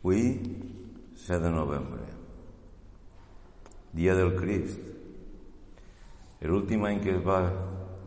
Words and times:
Avui, 0.00 0.40
7 1.14 1.42
de 1.44 1.50
novembre, 1.50 2.00
dia 3.92 4.14
del 4.16 4.32
Crist. 4.32 4.80
L'últim 6.40 6.86
any 6.88 7.02
que 7.04 7.18
es 7.18 7.20
va 7.20 7.42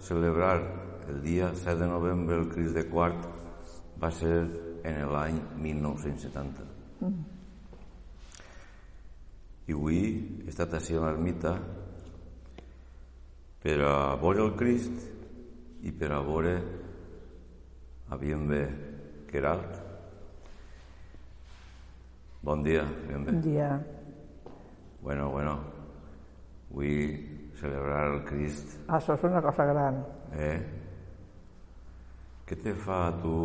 celebrar 0.02 0.56
el 1.06 1.22
dia 1.22 1.52
7 1.54 1.76
de 1.84 1.92
novembre 1.92 2.40
el 2.40 2.50
Crist 2.50 2.74
de 2.74 2.88
Quart 2.90 3.28
va 4.02 4.10
ser 4.10 4.40
en 4.90 5.06
l'any 5.14 5.38
1970. 5.62 6.66
Mm. 7.06 7.22
I 9.70 9.78
avui 9.78 10.02
he 10.42 10.50
estat 10.50 10.74
així 10.74 10.98
a 10.98 11.06
l'ermita 11.06 11.54
per 13.62 13.78
a 13.86 13.96
veure 14.18 14.48
el 14.48 14.58
Crist 14.58 15.06
i 15.86 15.94
per 15.94 16.10
a 16.10 16.26
veure 16.26 16.58
a 18.10 18.18
Bienve 18.18 18.66
Queralt 19.30 19.83
Bon 22.44 22.62
dia, 22.62 22.84
ben 23.08 23.24
bé. 23.24 23.32
Bon 23.32 23.42
dia. 23.42 23.80
Bueno, 25.00 25.30
bueno, 25.32 25.60
vull 26.76 27.54
celebrar 27.56 28.10
el 28.12 28.18
Crist. 28.28 28.82
Ah, 28.90 28.98
això 28.98 29.16
és 29.16 29.22
una 29.24 29.40
cosa 29.42 29.64
gran. 29.70 30.02
Eh? 30.36 30.58
Què 32.44 32.58
te 32.60 32.74
fa 32.76 32.98
a 33.08 33.14
tu 33.22 33.38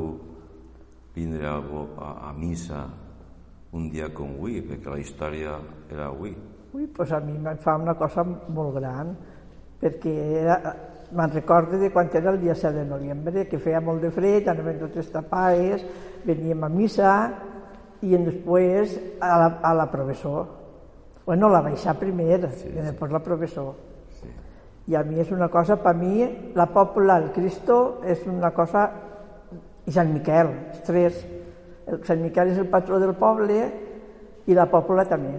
vindre 1.15 1.47
a, 1.47 1.61
a, 1.63 2.09
a 2.27 2.33
missa 2.35 2.81
un 3.71 3.87
dia 3.93 4.09
com 4.11 4.33
avui? 4.35 4.59
Perquè 4.67 4.91
la 4.91 4.99
història 4.99 5.55
era 5.87 6.09
avui. 6.09 6.35
Ui, 6.75 6.89
pues 6.91 7.13
a 7.15 7.21
mi 7.23 7.37
em 7.39 7.61
fa 7.63 7.77
una 7.79 7.95
cosa 7.95 8.25
molt 8.27 8.81
gran, 8.81 9.13
perquè 9.79 10.17
era, 10.41 10.75
me'n 11.15 11.37
recordo 11.37 11.79
de 11.79 11.93
quan 11.95 12.11
era 12.19 12.35
el 12.35 12.41
dia 12.43 12.59
7 12.59 12.75
de 12.81 12.89
novembre, 12.91 13.47
que 13.47 13.63
feia 13.63 13.79
molt 13.79 14.03
de 14.03 14.11
fred, 14.11 14.51
anaven 14.51 14.83
totes 14.83 15.15
tapades, 15.15 15.87
veníem 16.27 16.67
a 16.67 16.73
missa, 16.73 17.15
i 18.03 18.15
després 18.17 18.95
a 19.21 19.35
la, 19.41 19.49
a 19.63 19.75
la 19.75 19.89
professor. 19.91 20.47
Bueno, 21.27 21.51
la 21.53 21.61
baixar 21.61 21.97
primer 21.99 22.39
sí, 22.55 22.71
i 22.71 22.81
després 22.81 23.13
la 23.13 23.21
professor. 23.25 23.75
Sí. 24.21 24.31
I 24.89 24.97
a 24.97 25.03
mi 25.05 25.21
és 25.21 25.33
una 25.35 25.51
cosa, 25.53 25.77
per 25.83 25.95
mi, 25.97 26.23
la 26.57 26.69
Pobla, 26.73 27.19
el 27.19 27.31
Cristo, 27.33 28.01
és 28.05 28.25
una 28.27 28.53
cosa... 28.57 28.89
I 29.89 29.93
Sant 29.93 30.11
Miquel, 30.13 30.51
els 30.69 30.81
tres. 30.85 31.21
El 31.89 32.03
Sant 32.05 32.21
Miquel 32.21 32.51
és 32.53 32.59
el 32.61 32.67
patró 32.69 32.99
del 33.01 33.15
poble 33.17 33.63
i 34.49 34.57
la 34.57 34.67
Pobla 34.69 35.07
també. 35.09 35.39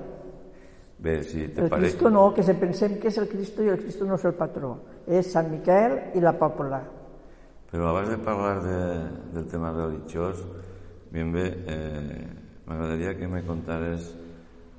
Bé, 1.00 1.20
si 1.24 1.48
te 1.48 1.62
el 1.64 1.70
pare... 1.70 1.84
Cristo 1.84 2.10
no, 2.10 2.32
que 2.34 2.44
se 2.44 2.56
pensem 2.58 2.98
que 3.00 3.12
és 3.14 3.20
el 3.22 3.30
Cristo 3.30 3.64
i 3.64 3.70
el 3.70 3.78
Cristo 3.80 4.08
no 4.10 4.18
és 4.18 4.26
el 4.26 4.34
patró. 4.38 4.74
És 5.08 5.30
Sant 5.32 5.52
Miquel 5.54 6.00
i 6.18 6.24
la 6.24 6.34
Pobla. 6.38 6.82
Però 7.70 7.92
abans 7.92 8.10
de 8.10 8.18
parlar 8.26 8.56
de, 8.66 8.80
del 9.36 9.46
tema 9.48 9.70
religiós, 9.76 10.42
ben 11.14 11.32
bé, 11.32 11.46
eh, 11.70 12.39
M'agradaria 12.70 13.16
que 13.18 13.28
me 13.28 13.42
contares 13.42 14.12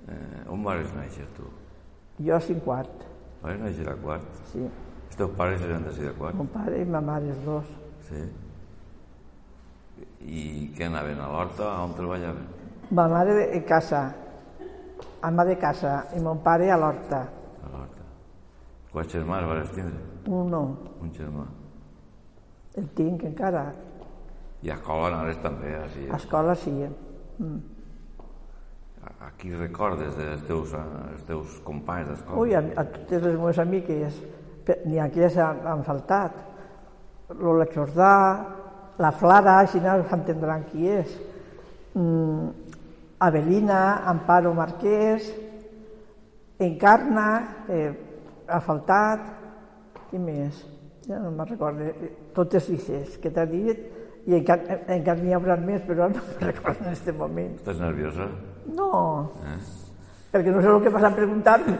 eh, 0.06 0.48
on 0.48 0.62
vas 0.62 0.92
néixer 0.94 1.26
tu? 1.34 1.48
Jo 2.22 2.36
a 2.36 2.40
cinc 2.40 2.62
quart. 2.62 3.02
Vas 3.42 3.58
néixer 3.58 3.88
a 3.90 3.96
quart? 3.98 4.28
Sí. 4.52 4.62
Els 4.62 5.18
teus 5.18 5.32
pares 5.34 5.64
eren 5.66 5.82
de 5.82 5.94
de 5.96 6.12
quart? 6.14 6.38
Mon 6.38 6.46
pare 6.54 6.78
i 6.78 6.86
ma 6.86 7.00
mare, 7.02 7.32
els 7.34 7.42
dos. 7.44 7.66
Sí. 8.06 8.22
I 10.22 10.44
què 10.76 10.86
anaven 10.86 11.18
a 11.18 11.26
l'horta? 11.32 11.72
On 11.82 11.96
treballaven? 11.98 12.46
Ma 12.94 13.08
mare 13.10 13.34
de 13.40 13.64
casa, 13.66 14.04
ama 15.22 15.44
de 15.44 15.58
casa, 15.58 16.04
i 16.14 16.22
mon 16.22 16.38
pare 16.46 16.70
a 16.70 16.78
l'horta. 16.78 17.24
A 17.64 17.72
l'horta. 17.74 18.06
Quants 18.92 19.12
germans 19.18 19.50
vas 19.50 19.74
tindre? 19.74 19.98
Un 20.30 20.50
no. 20.54 20.62
Un 21.02 21.10
germà. 21.18 21.48
El 22.78 22.86
tinc 22.94 23.26
encara. 23.26 23.66
I 24.62 24.70
a 24.70 24.78
escola 24.78 25.10
anaves 25.10 25.42
també, 25.42 25.74
així? 25.74 26.06
A 26.06 26.22
escola 26.22 26.54
sí. 26.54 26.76
Mm. 27.40 27.69
A 29.00 29.30
qui 29.40 29.54
recordes 29.56 30.12
dels 30.16 30.42
teus, 30.44 30.72
els 30.76 31.24
teus 31.28 31.56
companys 31.64 32.10
d'escola? 32.10 32.42
Ui, 32.42 32.52
a, 32.52 32.60
a 32.60 32.84
totes 32.84 33.22
les 33.24 33.36
meves 33.38 33.60
amigues, 33.62 34.18
ha 34.68 35.08
que 35.12 35.30
han, 35.40 35.62
han 35.66 35.84
faltat. 35.86 36.36
Lola 37.40 37.66
Jordà, 37.72 38.14
la 39.00 39.12
Flara, 39.16 39.60
així 39.62 39.80
no 39.80 39.96
s'entendran 40.10 40.66
qui 40.68 40.90
és. 40.92 41.14
Mm, 41.94 42.50
Avelina, 43.24 43.80
Amparo 44.10 44.52
Marquès, 44.56 45.30
Encarna, 46.60 47.28
eh, 47.72 47.90
ha 48.48 48.60
faltat, 48.60 49.24
qui 50.10 50.20
més? 50.20 50.60
Ja 51.06 51.22
no 51.22 51.32
me'n 51.32 51.48
recordo. 51.48 51.88
Totes 52.36 52.68
les 52.68 53.16
que 53.22 53.32
t'ha 53.32 53.46
dit, 53.48 53.80
i 54.28 54.36
encara, 54.36 54.82
encara 54.92 55.20
n'hi 55.22 55.32
haurà 55.32 55.56
més, 55.56 55.80
però 55.88 56.10
no 56.12 56.20
me'n 56.20 56.48
recordo 56.50 56.84
en 56.84 56.92
aquest 56.92 57.16
moment. 57.16 57.56
Estàs 57.62 57.80
nerviosa? 57.80 58.28
No, 58.68 59.32
eh? 59.44 59.58
perquè 60.30 60.52
no 60.54 60.62
sé 60.62 60.70
el 60.70 60.82
que 60.84 60.92
vas 60.94 61.04
a 61.04 61.10
preguntar-me. 61.14 61.76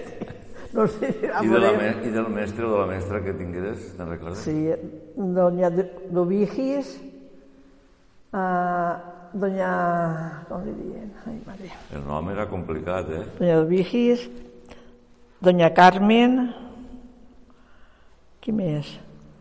no 0.76 0.86
sé. 0.88 1.10
I, 1.42 1.48
de 1.48 1.58
la, 1.60 1.72
I 1.92 2.12
del 2.14 2.28
mestre 2.32 2.64
o 2.64 2.72
de 2.72 2.78
la 2.80 2.86
mestra 2.88 3.20
que 3.24 3.34
tingueres, 3.36 3.90
te'n 3.98 4.08
recordes? 4.08 4.44
Sí, 4.46 4.70
doña 5.16 5.70
Dovigis, 5.70 6.94
uh, 8.32 8.96
doña... 9.32 9.70
com 10.48 10.64
li 10.64 10.74
diuen? 10.78 11.12
Ai, 11.26 11.36
mare. 11.44 11.74
El 11.92 12.06
nom 12.08 12.32
era 12.32 12.48
complicat, 12.48 13.12
eh? 13.12 13.24
Doña 13.38 13.60
Dovigis, 13.60 14.24
doña 15.44 15.70
Carmen, 15.76 16.40
qui 18.40 18.56
més? 18.56 18.96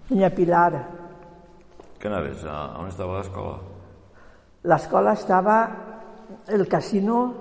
Doña 0.09 0.33
Pilar. 0.33 0.73
Què 1.99 2.07
anaves? 2.07 2.43
A, 2.47 2.79
on 2.79 2.91
estava 2.91 3.19
l'escola? 3.19 3.59
L'escola 4.67 5.13
estava 5.15 5.59
el 6.47 6.67
casino, 6.67 7.33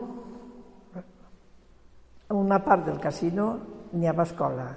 una 2.30 2.58
part 2.64 2.86
del 2.86 2.98
casino 3.00 3.48
n'hi 3.92 4.06
havia 4.06 4.26
escola. 4.26 4.68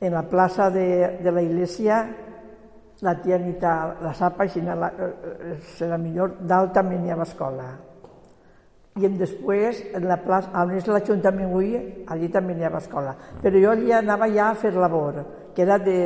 En 0.00 0.12
la 0.12 0.22
plaça 0.28 0.70
de, 0.70 1.18
de 1.22 1.32
la 1.32 1.42
iglesia, 1.42 2.04
la 3.00 3.14
tia 3.20 3.36
Anita 3.36 3.96
la 4.02 4.12
sapa, 4.14 4.44
així 4.44 4.60
la, 4.60 4.90
serà 5.76 5.98
millor, 5.98 6.36
dalt 6.40 6.74
també 6.76 6.98
n'hi 6.98 7.12
havia 7.12 7.28
escola. 7.28 7.70
I 8.94 9.08
després, 9.18 9.80
en 9.96 10.04
la 10.06 10.20
plaça, 10.22 10.52
on 10.60 10.70
és 10.76 10.86
l'Ajuntament 10.86 11.48
avui, 11.48 11.72
allí 12.06 12.28
també 12.30 12.54
n'hi 12.54 12.68
havia 12.68 12.82
escola. 12.84 13.16
Però 13.42 13.58
jo 13.58 13.72
allà 13.72 13.98
anava 13.98 14.28
ja 14.30 14.50
a 14.50 14.54
fer 14.58 14.74
labor, 14.76 15.24
que 15.54 15.64
era 15.64 15.78
de... 15.78 15.98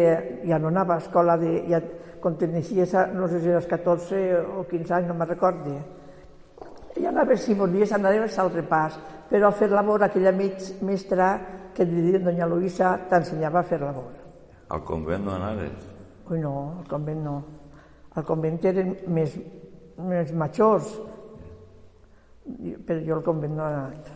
ja 0.46 0.58
no 0.58 0.70
anava 0.72 0.96
a 0.96 1.04
escola 1.04 1.36
de... 1.36 1.62
Ja, 1.68 1.82
quan 2.18 2.34
tenia, 2.34 2.62
no 3.14 3.28
sé 3.30 3.38
si 3.38 3.50
era 3.50 3.60
14 3.62 4.22
o 4.58 4.64
15 4.66 4.94
anys, 4.94 5.06
no 5.06 5.14
me'n 5.14 5.28
recordo 5.28 5.76
i 6.96 7.06
anava, 7.06 7.36
si 7.36 7.54
volies, 7.54 7.92
anaves 7.92 8.38
al 8.38 8.50
repàs, 8.54 8.96
però 9.28 9.48
a 9.48 9.56
fer 9.56 9.68
labor 9.70 10.02
aquella 10.02 10.32
mestra 10.32 11.28
que 11.74 11.84
diria 11.86 12.18
doña 12.18 12.46
Luisa 12.48 12.96
t'ensenyava 13.10 13.60
a 13.60 13.62
fer 13.62 13.80
labor. 13.80 14.10
Al 14.68 14.82
convent 14.84 15.24
no 15.24 15.34
anaves? 15.36 15.86
Ui, 16.28 16.40
no, 16.40 16.54
al 16.80 16.88
convent 16.88 17.22
no. 17.24 17.36
Al 18.16 18.24
convent 18.26 18.58
eren 18.66 18.96
més, 19.14 19.36
més 20.00 20.32
majors, 20.32 20.90
però 22.86 23.00
jo 23.04 23.18
al 23.18 23.24
convent 23.24 23.56
no 23.56 23.66
he 23.66 23.74
anat. 23.74 24.14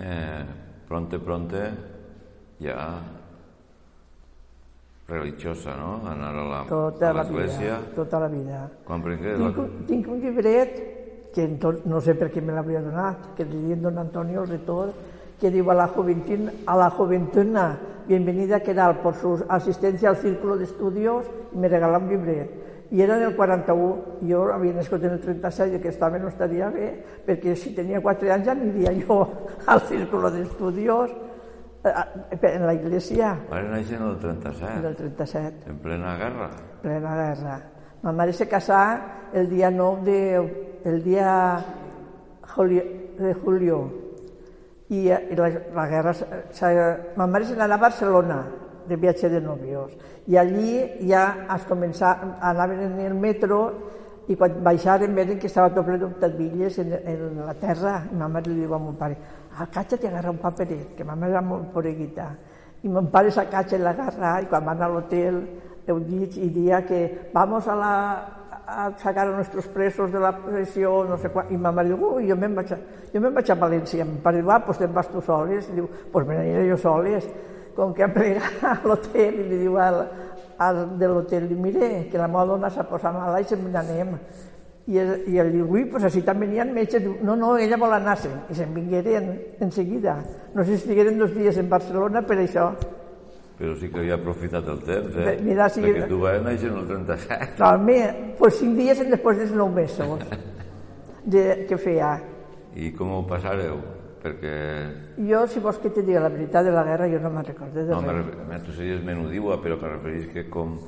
Eh, 0.00 0.44
pronte, 0.88 1.18
pronte, 1.18 1.64
ja 2.62 2.78
religiosa, 5.10 5.74
no? 5.76 6.00
Anar 6.06 6.30
a 6.30 6.46
la, 6.46 6.62
tota 6.68 7.10
a 7.10 7.12
l'església. 7.18 7.80
Tota 7.94 8.20
la 8.22 8.28
vida. 8.30 8.62
Quan 8.86 9.02
prengués... 9.02 9.36
Tinc, 9.36 9.58
la... 9.58 9.68
tinc 9.90 10.08
un 10.14 10.22
llibret 10.22 10.78
que 11.34 11.46
no 11.84 12.00
sé 12.00 12.16
per 12.18 12.30
què 12.32 12.42
me 12.42 12.54
l'havia 12.54 12.82
donat, 12.82 13.32
que 13.36 13.46
li 13.46 13.62
diuen 13.68 13.82
don 13.82 13.98
Antonio, 13.98 14.42
el 14.42 14.50
rector, 14.50 14.92
que 15.40 15.50
diu 15.50 15.70
a 15.70 15.74
la 15.74 15.86
juventud, 15.88 16.50
a 16.66 16.76
la 16.76 16.90
juventuna, 16.90 17.78
bienvenida 18.06 18.60
Queral 18.60 18.98
por 19.00 19.14
su 19.14 19.44
asistencia 19.48 20.10
al 20.10 20.16
círculo 20.16 20.56
de 20.56 20.64
estudios, 20.64 21.26
y 21.52 21.56
me 21.56 21.68
regaló 21.68 21.98
un 21.98 22.08
llibret. 22.08 22.50
I 22.90 23.02
era 23.02 23.16
en 23.16 23.22
el 23.22 23.36
41, 23.36 24.18
jo 24.26 24.48
havia 24.50 24.74
nascut 24.74 25.04
en 25.06 25.12
el 25.14 25.20
36 25.22 25.72
i 25.72 25.76
aquest 25.78 26.02
home 26.02 26.18
no 26.18 26.26
estaria 26.26 26.72
bé, 26.74 26.88
perquè 27.26 27.54
si 27.54 27.70
tenia 27.76 28.00
4 28.02 28.32
anys 28.34 28.48
ja 28.48 28.56
aniria 28.56 28.90
jo 28.98 29.20
al 29.70 29.84
círculo 29.86 30.30
d'estudios 30.34 31.12
eh, 31.84 32.48
en 32.50 32.66
la 32.66 32.74
iglesia 32.74 33.36
Ara 33.46 33.70
néixer 33.70 33.94
en 34.00 34.08
el 34.08 34.18
37, 34.18 34.82
del 34.82 34.96
37, 34.96 35.70
en 35.70 35.78
plena 35.78 36.16
guerra. 36.18 36.50
plena 36.82 37.14
guerra. 37.14 37.60
Ma 38.02 38.12
mare 38.12 38.32
se 38.32 38.48
casà 38.48 38.82
el 39.32 39.48
dia 39.48 39.70
9 39.70 40.02
de... 40.02 40.69
el 40.84 41.02
dia 41.02 41.64
de 43.18 43.34
julio. 43.34 43.90
Eh, 44.90 45.28
i 45.30 45.36
la, 45.36 45.48
la 45.74 45.86
guerra... 45.86 46.12
se- 46.12 46.26
se- 46.50 46.96
Ma 47.16 47.26
mare 47.26 47.44
se 47.44 47.60
a 47.60 47.76
Barcelona 47.76 48.44
de 48.88 48.96
viatge 48.96 49.28
de 49.28 49.40
novios. 49.40 49.96
I 50.26 50.36
allí 50.36 51.06
ja 51.08 51.46
es 51.54 51.66
començà, 51.66 52.36
anaven 52.40 52.80
en 52.80 52.98
el 52.98 53.14
metro 53.14 53.60
i 54.26 54.34
quan 54.36 54.58
baixaren 54.62 55.14
veien 55.14 55.38
que 55.38 55.46
estava 55.46 55.70
tot 55.74 55.86
ple 55.86 55.98
d'octavilles 55.98 56.78
en, 56.82 56.92
en 57.06 57.38
la 57.46 57.54
terra. 57.54 58.02
I 58.10 58.16
ma 58.16 58.28
mare 58.28 58.50
li 58.50 58.60
diu 58.64 58.74
a 58.74 58.78
mon 58.78 58.96
pare, 58.98 59.16
acatxa 59.58 59.96
te 59.96 60.08
agarra 60.08 60.30
un 60.30 60.38
paperet, 60.42 60.96
que 60.96 61.04
ma 61.04 61.14
mare 61.14 61.32
era 61.32 61.40
molt 61.42 61.70
poreguita. 61.72 62.32
I 62.82 62.88
mon 62.88 63.10
pare 63.10 63.30
s'acatxa 63.30 63.76
i 63.76 63.82
l'agarra 63.84 64.40
i 64.42 64.46
quan 64.50 64.64
van 64.64 64.82
a 64.82 64.88
l'hotel 64.88 65.40
heu 65.86 65.98
dit 66.00 66.36
i 66.36 66.50
dia 66.50 66.82
que 66.86 67.30
vamos 67.32 67.66
a 67.68 67.74
la 67.74 67.94
a 68.70 68.96
sacar 68.96 69.26
a 69.26 69.32
nuestros 69.32 69.66
presos 69.66 70.12
de 70.12 70.20
la 70.20 70.36
prisión, 70.36 71.08
no 71.08 71.18
sé 71.18 71.28
quan, 71.28 71.48
i 71.50 71.56
ma 71.58 71.72
mare 71.74 71.90
diu, 71.90 71.98
ui, 72.06 72.28
jo 72.28 72.36
me'n 72.38 72.54
vaig, 72.54 72.70
a, 72.76 72.78
jo 73.10 73.22
me'n 73.22 73.34
vaig 73.34 73.50
a 73.50 73.56
València, 73.58 74.04
em 74.06 74.18
ah, 74.22 74.60
pues 74.64 74.78
te'n 74.78 74.92
vas 74.94 75.08
tu 75.10 75.20
soles, 75.20 75.68
i 75.70 75.78
diu, 75.80 75.88
pues 76.12 76.26
me 76.26 76.36
n'aniré 76.36 76.68
jo 76.68 76.76
soles, 76.78 77.26
com 77.74 77.92
que 77.94 78.06
plega 78.14 78.42
a 78.62 78.76
l'hotel 78.84 79.40
i 79.42 79.48
li 79.48 79.58
diu 79.64 79.76
al, 79.78 80.04
al 80.58 80.98
de 80.98 81.08
l'hotel, 81.08 81.50
mire, 81.56 82.06
que 82.10 82.18
la 82.18 82.28
meva 82.28 82.46
dona 82.46 82.70
s'ha 82.70 82.86
posat 82.86 83.16
mala 83.16 83.40
i 83.40 83.48
se'n 83.48 83.66
n'anem. 83.72 84.14
I, 84.86 84.98
I 85.32 85.38
ell 85.38 85.50
diu, 85.52 85.66
ui, 85.66 85.84
pues 85.90 86.06
així 86.06 86.22
també 86.26 86.46
n'hi 86.46 86.58
ha 86.62 86.66
metges. 86.66 87.02
Diu, 87.04 87.18
no, 87.26 87.36
no, 87.38 87.52
ella 87.58 87.78
vol 87.78 87.92
anar-se'n. 87.94 88.46
I 88.50 88.56
se'n 88.58 88.72
vingueren 88.74 89.28
en 89.60 89.70
seguida. 89.70 90.16
No 90.54 90.64
sé 90.64 90.72
si 90.72 90.80
estigueren 90.80 91.18
dos 91.18 91.34
dies 91.36 91.58
en 91.62 91.68
Barcelona 91.70 92.24
per 92.26 92.40
això. 92.42 92.72
Però 93.60 93.74
sí 93.76 93.90
que 93.92 94.00
havia 94.00 94.14
aprofitat 94.16 94.64
el 94.72 94.78
temps, 94.86 95.16
eh? 95.20 95.34
Mira, 95.44 95.66
sí- 95.68 95.82
Perquè 95.84 96.06
tu 96.08 96.18
vas 96.22 96.38
néixer 96.40 96.70
en 96.70 96.78
el 96.80 96.86
37. 96.88 97.48
Realment, 97.58 98.20
pues 98.38 98.56
cinc 98.56 98.72
dies 98.78 99.02
després 99.10 99.36
dels 99.36 99.52
nou 99.52 99.68
mesos 99.68 100.22
de, 101.24 101.66
que 101.68 101.76
feia. 101.76 102.14
I 102.74 102.92
com 102.96 103.10
ho 103.18 103.26
passareu? 103.28 103.76
Perquè... 104.22 104.54
Jo, 105.28 105.42
si 105.48 105.60
vols 105.60 105.76
que 105.80 105.90
te 105.92 106.00
diga 106.04 106.20
la 106.24 106.30
veritat 106.32 106.64
de 106.64 106.72
la 106.72 106.84
guerra, 106.88 107.08
jo 107.12 107.20
no 107.20 107.30
me'n 107.34 107.44
recordo 107.44 107.84
de 107.84 107.92
No, 107.92 108.00
me, 108.00 108.12
res. 108.16 108.26
me, 108.48 108.58
tu 108.64 108.72
series 108.72 109.02
menudiua, 109.04 109.60
però 109.60 109.76
me 109.80 109.88
referís 109.92 110.26
que 110.32 110.46
com, 110.48 110.78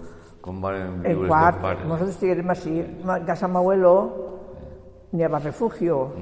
com 0.40 0.60
van 0.64 0.80
En 0.80 1.02
viure 1.02 1.28
els 1.28 1.52
teus 1.52 1.62
pares. 1.62 1.84
nosotros 1.84 2.10
estiguérem 2.16 2.50
así, 2.50 2.78
en 2.80 3.24
casa 3.26 3.48
mi 3.48 3.56
abuelo, 3.56 3.94
ni 5.12 5.22
a 5.24 5.28
refugio. 5.28 6.12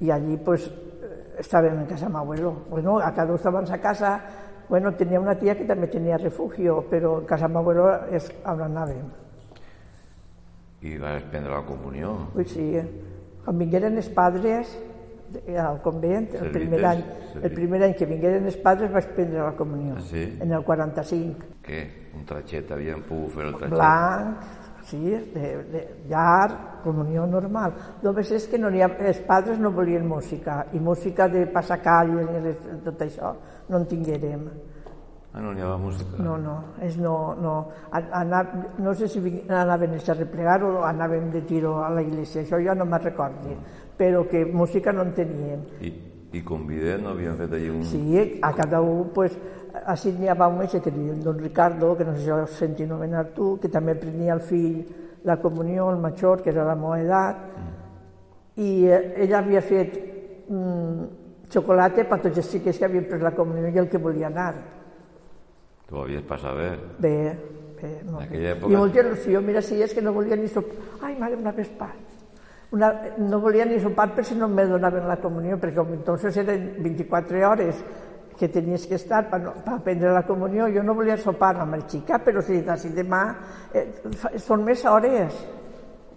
Y 0.00 0.10
allí, 0.10 0.36
pues, 0.36 0.70
estaban 1.38 1.78
en 1.80 1.86
casa 1.86 2.08
mi 2.08 2.16
abuelo. 2.16 2.52
Bueno, 2.68 2.98
a 2.98 3.12
cada 3.14 3.28
uno 3.28 3.36
estaban 3.36 3.62
en 3.62 3.68
sa 3.68 3.78
casa. 3.80 4.20
Bueno, 4.68 4.92
tenía 4.94 5.18
una 5.18 5.34
tía 5.34 5.56
que 5.56 5.64
también 5.64 5.90
tenía 5.90 6.18
refugio, 6.18 6.84
pero 6.90 7.20
en 7.20 7.26
casa 7.26 7.46
de 7.48 7.52
mi 7.54 7.58
abuelo 7.58 8.06
es 8.12 8.30
on 8.44 8.60
anàvem. 8.60 9.06
I 10.82 10.96
vas 10.98 11.22
prendre 11.24 11.50
la 11.50 11.62
comunió. 11.66 12.28
Ui, 12.36 12.44
sí. 12.44 12.76
Quan 13.44 13.58
vingueren 13.58 13.96
els 13.96 14.08
padres 14.14 14.68
eh, 15.46 15.56
al 15.58 15.80
convent, 15.82 16.34
el 16.36 16.50
primer, 16.52 16.84
any, 16.86 17.00
el 17.42 17.50
primer 17.50 17.82
any 17.82 17.94
que 17.98 18.06
vingueren 18.06 18.44
els 18.46 18.56
padres 18.62 18.92
vaig 18.92 19.08
prendre 19.16 19.40
la 19.42 19.56
comunió, 19.56 19.96
Ah, 19.96 20.04
sí? 20.04 20.36
en 20.38 20.52
el 20.52 20.62
45. 20.62 21.48
Què? 21.64 21.80
Un 22.14 22.24
tratxet, 22.28 22.70
havien 22.70 23.02
pogut 23.08 23.32
fer 23.34 23.46
el 23.48 23.56
tratxet? 23.56 23.74
blanc, 23.74 24.36
sí, 24.88 25.10
de, 25.34 25.48
de 25.72 25.82
llarg, 26.08 26.82
comunió 26.82 27.26
normal. 27.26 27.74
Només 28.02 28.32
és 28.32 28.48
que 28.48 28.58
no 28.58 28.72
ha, 28.72 28.90
els 29.10 29.20
padres 29.28 29.60
no 29.60 29.72
volien 29.72 30.06
música, 30.08 30.64
i 30.72 30.80
música 30.80 31.28
de 31.28 31.46
passacalles 31.52 32.48
i 32.48 32.80
tot 32.84 33.04
això 33.04 33.34
no 33.68 33.82
en 33.82 33.86
tinguérem. 33.86 34.48
Ah, 35.28 35.42
no 35.44 35.52
n'hi 35.52 35.60
havia 35.60 35.76
música? 35.76 36.22
No, 36.24 36.38
no, 36.40 36.56
és 36.82 36.96
no, 36.96 37.34
no. 37.36 37.54
Anar, 37.92 38.42
no 38.80 38.94
sé 38.96 39.10
si 39.12 39.20
anaven 39.46 39.98
a 39.98 40.14
replegar 40.16 40.62
o 40.64 40.84
anàvem 40.88 41.30
de 41.30 41.42
tiro 41.42 41.76
a 41.84 41.90
la 41.92 42.02
iglesia, 42.02 42.42
això 42.42 42.58
ja 42.64 42.74
no 42.74 42.88
me'n 42.88 43.04
recordi, 43.04 43.56
però 43.98 44.24
que 44.26 44.46
música 44.46 44.92
no 44.92 45.04
en 45.04 45.12
teníem. 45.12 45.66
I, 45.84 45.92
i 46.32 46.42
convidem, 46.44 47.02
no 47.02 47.10
havien 47.14 47.36
fet 47.38 47.52
allà 47.56 47.70
un... 47.72 47.84
Sí, 47.88 48.38
a 48.42 48.50
cada 48.52 48.80
un, 48.84 49.08
pues, 49.14 49.32
així 49.86 50.12
n'hi 50.12 50.28
havia 50.28 50.48
un 50.50 50.58
metge 50.58 50.80
que 50.84 50.90
diu 50.92 51.14
don 51.24 51.38
Ricardo, 51.40 51.94
que 51.96 52.04
no 52.04 52.14
sé 52.16 52.24
si 52.26 52.30
ho 52.30 52.46
senti 52.46 52.84
nomenar 52.86 53.30
tu, 53.36 53.54
que 53.62 53.68
també 53.72 53.94
prenia 53.94 54.34
el 54.34 54.40
fill 54.44 54.82
la 55.24 55.38
comunió, 55.40 55.90
el 55.90 55.98
major, 55.98 56.42
que 56.42 56.50
era 56.50 56.64
la 56.64 56.74
meva 56.76 56.98
edat, 57.00 57.40
i 58.56 58.86
eh, 58.86 59.14
ell 59.24 59.34
havia 59.34 59.60
fet 59.62 59.96
mm, 60.50 61.06
xocolata 61.50 62.04
per 62.10 62.20
tots 62.26 62.38
els 62.42 62.50
xiquets 62.52 62.78
que 62.78 62.84
havien 62.88 63.06
pres 63.08 63.22
la 63.24 63.32
comunió 63.36 63.68
i 63.72 63.78
el 63.80 63.88
que 63.88 63.98
volia 64.02 64.26
anar. 64.28 64.52
Tu 65.88 65.96
ho 65.96 66.02
havies 66.04 66.22
passat 66.28 66.54
bé. 66.58 66.68
Bé, 67.00 67.14
bé, 67.80 67.92
molt 68.04 68.18
bé. 68.20 68.24
aquella 68.26 68.48
I 68.50 68.52
època- 68.58 68.76
molta 68.76 69.00
il·lusió, 69.00 69.40
mira, 69.42 69.62
si 69.62 69.80
és 69.82 69.94
que 69.94 70.02
no 70.04 70.12
volia 70.12 70.36
ni 70.36 70.48
sopar. 70.48 70.76
Ai, 71.08 71.16
mare, 71.18 71.36
una 71.40 71.52
vespa. 71.56 71.88
Una, 72.70 72.90
no 73.16 73.38
volia 73.40 73.64
ni 73.64 73.78
sopar 73.80 74.10
per 74.14 74.24
si 74.28 74.34
no 74.36 74.46
me 74.48 74.66
donaven 74.68 75.06
la 75.08 75.16
comunió, 75.16 75.56
perquè 75.56 75.78
com 75.80 75.92
entonces 75.94 76.36
eren 76.36 76.74
24 76.84 77.40
hores 77.48 77.78
que 78.38 78.48
tenies 78.52 78.84
que 78.86 78.94
estar 78.94 79.24
per, 79.30 79.40
no, 79.40 79.54
per 79.64 79.78
prendre 79.82 80.12
la 80.12 80.22
comunió. 80.26 80.68
Jo 80.70 80.82
no 80.84 80.94
volia 80.94 81.16
sopar 81.18 81.54
amb 81.62 81.74
el 81.78 81.86
xica, 81.88 82.20
però 82.22 82.42
si, 82.44 82.60
si 82.78 82.92
demà 82.94 83.22
eh, 83.72 83.86
són 84.38 84.62
més 84.68 84.84
hores. 84.84 85.34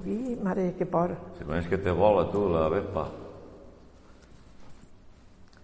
Ui, 0.03 0.36
mare, 0.44 0.74
que 0.77 0.86
por. 0.89 1.15
Si 1.38 1.45
coneix 1.48 1.68
que 1.69 1.77
te 1.77 1.92
vola, 1.95 2.27
tu, 2.33 2.48
la 2.51 2.68
Vespa. 2.74 3.07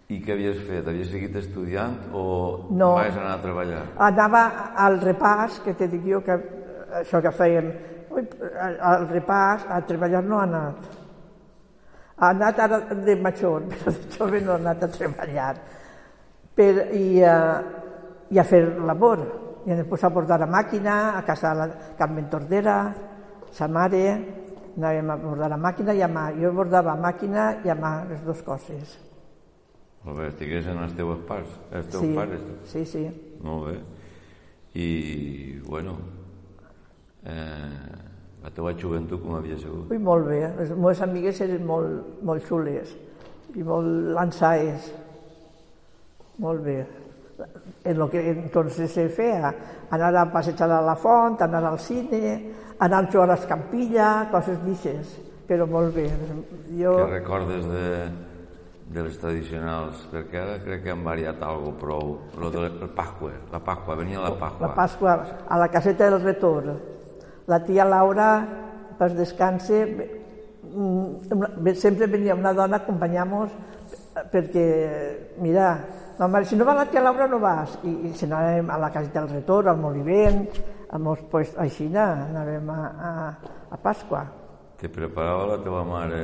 I 0.08 0.22
què 0.24 0.38
havies 0.38 0.62
fet? 0.64 0.88
Havies 0.88 1.10
seguit 1.12 1.36
estudiant 1.36 1.98
o 2.16 2.68
No. 2.72 2.94
vas 2.96 3.12
anar 3.18 3.34
a 3.36 3.42
treballar? 3.44 3.82
Anava 4.00 4.44
al 4.80 5.02
repàs, 5.04 5.60
que 5.66 5.74
te 5.76 5.90
dic 5.92 6.06
jo 6.08 6.22
que 6.24 6.38
això 7.02 7.20
que 7.22 7.34
fèiem, 7.36 7.68
al- 8.20 8.80
al 8.92 9.08
repàs, 9.10 9.66
a 9.70 9.82
treballar 9.88 10.24
no 10.24 10.40
ha 10.40 10.44
anat. 10.44 10.88
Ha 12.18 12.30
anat 12.34 12.60
ara 12.60 12.80
de 13.06 13.16
major, 13.22 13.66
però 13.70 13.92
de 13.94 14.18
jove 14.18 14.42
no 14.42 14.52
ha 14.56 14.62
anat 14.62 14.84
a 14.84 14.88
treballar. 14.94 15.56
Per, 16.58 16.72
i, 16.98 17.22
a, 17.24 17.36
I 18.34 18.40
a 18.40 18.44
fer 18.44 18.64
labor. 18.82 19.22
I 19.68 19.76
després 19.76 20.04
a 20.04 20.10
bordar 20.10 20.42
a 20.42 20.48
màquina, 20.50 21.18
a 21.18 21.22
casa 21.28 21.52
de 21.54 21.60
la 21.60 21.68
Carmen 22.00 22.30
Tordera, 22.32 22.78
sa 23.52 23.68
mare, 23.68 24.04
anàvem 24.78 25.10
a 25.12 25.18
bordar 25.20 25.52
a 25.54 25.58
màquina 25.60 25.94
i 25.94 26.02
a 26.02 26.08
mà. 26.08 26.30
Jo 26.40 26.52
bordava 26.56 26.94
a 26.94 27.02
màquina 27.02 27.50
i 27.66 27.70
a 27.70 27.76
mà, 27.76 27.92
les 28.10 28.24
dues 28.26 28.42
coses. 28.48 28.96
Molt 30.06 30.18
bé, 30.22 30.28
estigués 30.32 30.68
en 30.72 30.78
els 30.86 30.94
teus 30.96 31.20
pares, 31.28 31.50
els 31.76 31.88
teus 31.92 32.04
Sí, 32.06 32.14
pares. 32.16 32.42
sí, 32.72 32.86
sí. 32.86 33.06
Molt 33.44 33.66
bé. 33.68 33.78
I, 34.80 35.60
bueno, 35.66 35.98
eh, 37.26 38.07
la 38.44 38.52
teva 38.54 38.74
joventut 38.78 39.22
com 39.24 39.36
havia 39.36 39.58
sigut? 39.60 39.90
Ui, 39.92 39.98
molt 39.98 40.28
bé. 40.30 40.42
Les 40.60 40.70
meves 40.76 41.02
amigues 41.02 41.42
eren 41.42 41.66
molt, 41.66 42.22
molt 42.24 42.46
xules 42.48 42.94
i 43.58 43.64
molt 43.66 44.14
lançaes. 44.16 44.92
Molt 46.38 46.62
bé. 46.64 46.78
En 47.86 47.98
lo 47.98 48.10
que 48.10 48.22
entonces 48.32 48.92
se 48.92 49.08
feia, 49.10 49.54
anar 49.94 50.16
a 50.16 50.26
passejar 50.32 50.70
a 50.72 50.82
la 50.82 50.96
font, 50.96 51.40
anar 51.42 51.64
al 51.66 51.80
cine, 51.80 52.54
anar 52.80 53.04
a 53.04 53.12
jugar 53.12 53.30
a 53.32 53.38
Escampilla, 53.38 54.28
coses 54.32 54.58
d'aixes, 54.64 55.16
però 55.48 55.68
molt 55.70 55.94
bé. 55.96 56.08
Jo, 56.78 56.96
Què 56.98 57.10
recordes 57.12 57.66
de, 57.70 57.86
de 58.94 59.06
les 59.08 59.18
tradicionals? 59.22 60.04
Perquè 60.12 60.42
ara 60.42 60.60
crec 60.66 60.84
que 60.84 60.94
han 60.94 61.06
variat 61.06 61.42
algo 61.46 61.74
prou. 61.80 62.18
Lo 62.42 62.52
de 62.54 62.66
la 62.68 62.90
Pasqua, 62.98 63.32
la 63.54 63.60
Pasqua, 63.64 63.96
venia 63.96 64.22
la 64.22 64.34
Pasqua. 64.38 64.68
la 64.68 64.74
Pasqua, 64.76 65.18
a 65.48 65.58
la 65.58 65.70
caseta 65.70 66.10
del 66.12 66.22
retorn. 66.22 66.78
La 67.48 67.62
tia 67.64 67.86
Laura, 67.88 68.30
per 68.98 69.12
descanse, 69.16 69.78
mm, 70.68 71.68
sempre 71.76 72.08
venia 72.08 72.36
una 72.36 72.52
dona 72.54 72.76
a 72.76 72.80
acompanyar-nos 72.84 73.52
perquè, 74.32 74.66
mira, 75.40 75.70
mare, 76.28 76.46
si 76.46 76.56
no 76.58 76.66
va 76.66 76.74
la 76.74 76.86
tia 76.90 77.02
Laura 77.02 77.28
no 77.28 77.40
vas. 77.40 77.78
I, 77.84 78.10
i 78.10 78.14
si 78.18 78.26
anàvem 78.26 78.70
a 78.74 78.78
la 78.82 78.90
caseta 78.92 79.22
del 79.24 79.36
retorn, 79.38 79.70
al 79.70 79.78
Molivent, 79.78 80.48
a 80.90 80.98
mos, 81.00 81.20
pues, 81.32 81.54
així 81.62 81.88
anàvem 82.26 82.70
a, 82.74 82.82
a, 82.82 83.12
a 83.72 83.78
Pasqua. 83.78 84.26
Te 84.78 84.90
preparava 84.90 85.46
la 85.56 85.58
teva 85.64 85.84
mare 85.88 86.22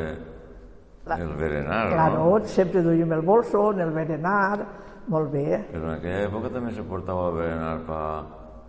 La- 1.06 1.18
el 1.20 1.34
berenar, 1.36 1.90
Claro, 1.92 2.24
no? 2.40 2.46
sempre 2.46 2.82
duíem 2.82 3.12
el 3.14 3.22
bolso, 3.22 3.72
el 3.72 3.92
berenar, 3.92 4.60
molt 5.08 5.32
bé. 5.32 5.66
Però 5.72 5.84
en 5.90 5.98
aquella 5.98 6.28
època 6.30 6.52
també 6.54 6.72
se 6.72 6.84
portava 6.88 7.30
el 7.30 7.36
berenar 7.36 7.74
per, 7.88 8.04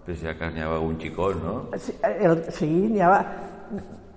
per 0.04 0.16
si 0.16 0.28
a 0.28 0.36
casa 0.36 0.54
n'hi 0.56 0.86
un 0.86 0.96
xicot, 1.00 1.36
no? 1.42 1.56
Sí, 1.80 1.96
el, 2.02 2.40
sí 2.52 2.70
n'hi 2.70 3.00
ha... 3.02 3.18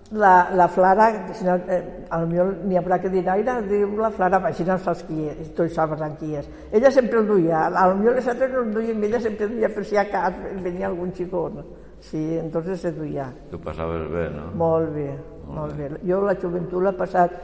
La, 0.10 0.48
la 0.56 0.70
Flara, 0.72 1.34
si 1.36 1.44
no, 1.44 1.58
eh, 1.68 2.06
a 2.10 2.22
lo 2.22 2.28
millor 2.30 2.54
n'hi 2.64 2.78
haurà 2.80 2.96
que 3.04 3.10
dir 3.12 3.26
aire, 3.28 3.58
diu 3.68 3.90
la 4.00 4.08
Flara, 4.16 4.40
així 4.48 4.64
no 4.64 4.78
saps 4.80 5.02
qui 5.04 5.26
és, 5.28 5.50
tu 5.56 5.66
saps 5.68 6.00
en 6.06 6.16
qui 6.16 6.32
és. 6.40 6.48
Ella 6.72 6.92
sempre 6.96 7.20
el 7.20 7.28
duia, 7.28 7.66
a 7.68 7.90
lo 7.90 7.98
millor 8.00 8.16
les 8.16 8.30
altres 8.32 8.54
no 8.54 8.62
el 8.64 8.72
duien, 8.72 9.04
ella 9.04 9.20
sempre 9.20 9.50
el 9.50 9.58
duia 9.58 9.72
per 9.76 9.84
si 9.84 10.00
a 10.00 10.06
casa 10.08 10.56
venia 10.64 10.88
algun 10.88 11.12
xicot. 11.12 11.60
Sí, 12.00 12.24
entonces 12.38 12.80
se 12.80 12.94
duia. 12.96 13.28
Tu 13.52 13.60
passaves 13.60 14.08
bé, 14.14 14.30
no? 14.32 14.48
Molt 14.56 14.96
bé, 14.96 15.10
molt 15.52 15.76
bé. 15.76 15.92
Jo 16.08 16.24
la 16.24 16.38
joventut 16.40 16.88
l'he 16.88 16.96
passat 16.96 17.36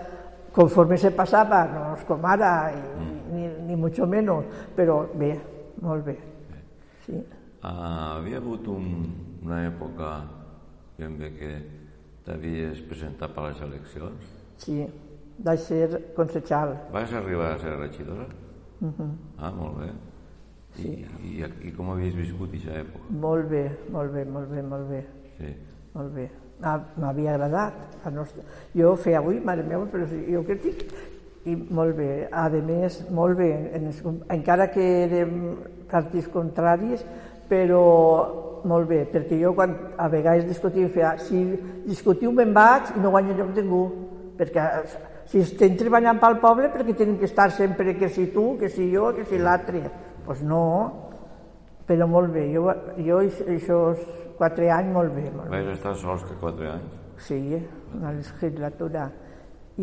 conforme 0.56 0.98
se 1.02 1.12
passava, 1.12 1.66
no 1.68 1.86
és 1.98 2.08
com 2.08 2.24
ara, 2.32 2.72
i 2.72 3.08
ni, 3.34 3.48
ni 3.68 3.76
mucho 3.76 4.08
menos, 4.08 4.46
però 4.78 5.02
bé, 5.20 5.34
molt 5.82 6.06
bé. 6.06 6.20
Sí. 7.04 7.20
Ah, 7.64 8.18
havia 8.18 8.38
hagut 8.42 8.68
un, 8.68 8.88
una 9.44 9.62
època 9.70 10.10
ben 10.98 11.16
bé 11.18 11.30
que 11.38 11.52
t'havies 12.26 12.82
presentat 12.90 13.32
per 13.36 13.46
les 13.50 13.62
eleccions. 13.64 14.26
Sí, 14.60 14.82
vaig 15.44 15.60
ser 15.64 15.88
concejal. 16.18 16.76
Vas 16.94 17.14
arribar 17.16 17.54
a 17.54 17.60
ser 17.60 17.78
regidora? 17.80 18.28
Uh 18.82 18.92
-huh. 18.92 19.12
Ah, 19.40 19.52
molt 19.52 19.78
bé. 19.80 19.90
I, 20.84 21.06
i, 21.24 21.46
i 21.68 21.72
com 21.72 21.90
havies 21.92 22.16
viscut 22.16 22.50
aquesta 22.50 22.80
època? 22.82 23.06
Molt 23.10 23.48
bé, 23.50 23.72
molt 23.92 24.12
bé, 24.12 24.26
molt 24.26 24.50
bé, 24.50 24.62
molt 24.62 24.90
bé. 24.90 25.06
Sí. 25.38 25.56
Molt 25.94 26.14
bé. 26.14 26.30
M'ha- 26.60 26.84
M'havia 26.98 27.34
agradat. 27.36 27.74
La 28.06 28.12
nostra... 28.12 28.44
Jo 28.76 28.96
feia 28.96 29.20
avui, 29.20 29.40
mare 29.40 29.64
meva, 29.64 29.86
però 29.86 30.08
sí, 30.08 30.26
jo 30.34 30.44
que 30.44 30.56
dic, 30.56 30.84
i 31.46 31.56
molt 31.56 31.96
bé. 31.96 32.28
A 32.32 32.50
més, 32.50 33.10
molt 33.10 33.38
bé, 33.38 33.72
en 33.76 33.92
encara 34.30 34.68
que 34.72 34.82
érem 34.82 35.56
partits 35.92 36.28
contraris, 36.28 37.06
però 37.54 37.86
molt 38.66 38.88
bé, 38.90 39.04
perquè 39.12 39.38
jo 39.38 39.54
quan 39.54 39.76
a 40.00 40.08
vegades 40.10 40.48
discutim, 40.50 40.90
feia, 40.90 41.14
si 41.22 41.44
discutiu 41.86 42.32
me'n 42.34 42.54
vaig 42.56 42.96
i 42.96 43.02
no 43.04 43.12
guanyo 43.14 43.36
lloc 43.38 43.52
ningú, 43.58 43.84
perquè 44.40 44.66
si 45.30 45.44
estem 45.44 45.78
treballant 45.80 46.20
pel 46.22 46.40
poble 46.42 46.72
perquè 46.74 46.96
tenim 46.98 47.20
que 47.20 47.30
estar 47.30 47.52
sempre 47.54 47.94
que 48.00 48.10
si 48.10 48.30
tu, 48.34 48.54
que 48.60 48.72
si 48.74 48.90
jo, 48.94 49.12
que 49.14 49.28
si 49.30 49.38
l'altre. 49.38 49.84
Doncs 49.84 50.26
pues 50.26 50.44
no, 50.48 50.64
però 51.88 52.08
molt 52.08 52.32
bé, 52.32 52.48
jo, 52.54 52.70
jo 53.04 53.20
aquests 53.20 54.06
quatre 54.40 54.70
anys 54.72 54.94
molt 54.96 55.14
bé, 55.14 55.28
molt 55.36 55.50
bé. 55.50 55.60
Vais 55.60 55.74
estar 55.76 55.94
sols 56.00 56.24
que 56.28 56.40
quatre 56.40 56.72
anys? 56.72 57.02
Sí, 57.24 57.42
una 57.94 58.16
legislatura. 58.16 59.10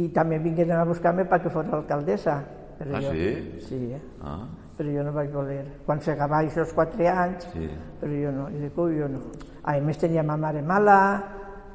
I 0.00 0.08
també 0.14 0.38
vingueren 0.40 0.80
a 0.80 0.88
buscar-me 0.88 1.26
perquè 1.28 1.52
fos 1.52 1.68
alcaldessa. 1.76 2.40
Però 2.80 2.96
Ah, 2.96 3.00
jo, 3.04 3.12
sí? 3.12 3.60
Sí, 3.68 3.78
Ah, 4.24 4.46
però 4.78 4.88
jo 4.94 5.02
no 5.04 5.12
vaig 5.12 5.30
voler. 5.34 5.64
Quan 5.84 6.00
s'acabava 6.00 6.46
aquests 6.46 6.72
quatre 6.72 7.08
anys, 7.12 7.44
sí. 7.52 7.66
però 8.00 8.12
jo 8.22 8.30
no, 8.32 8.46
i 8.48 8.62
dic, 8.62 8.78
ui, 8.80 8.96
jo 8.96 9.08
no. 9.12 9.20
A 9.68 9.74
més 9.84 9.98
tenia 10.00 10.22
ma 10.24 10.38
mare 10.40 10.62
mala 10.64 10.96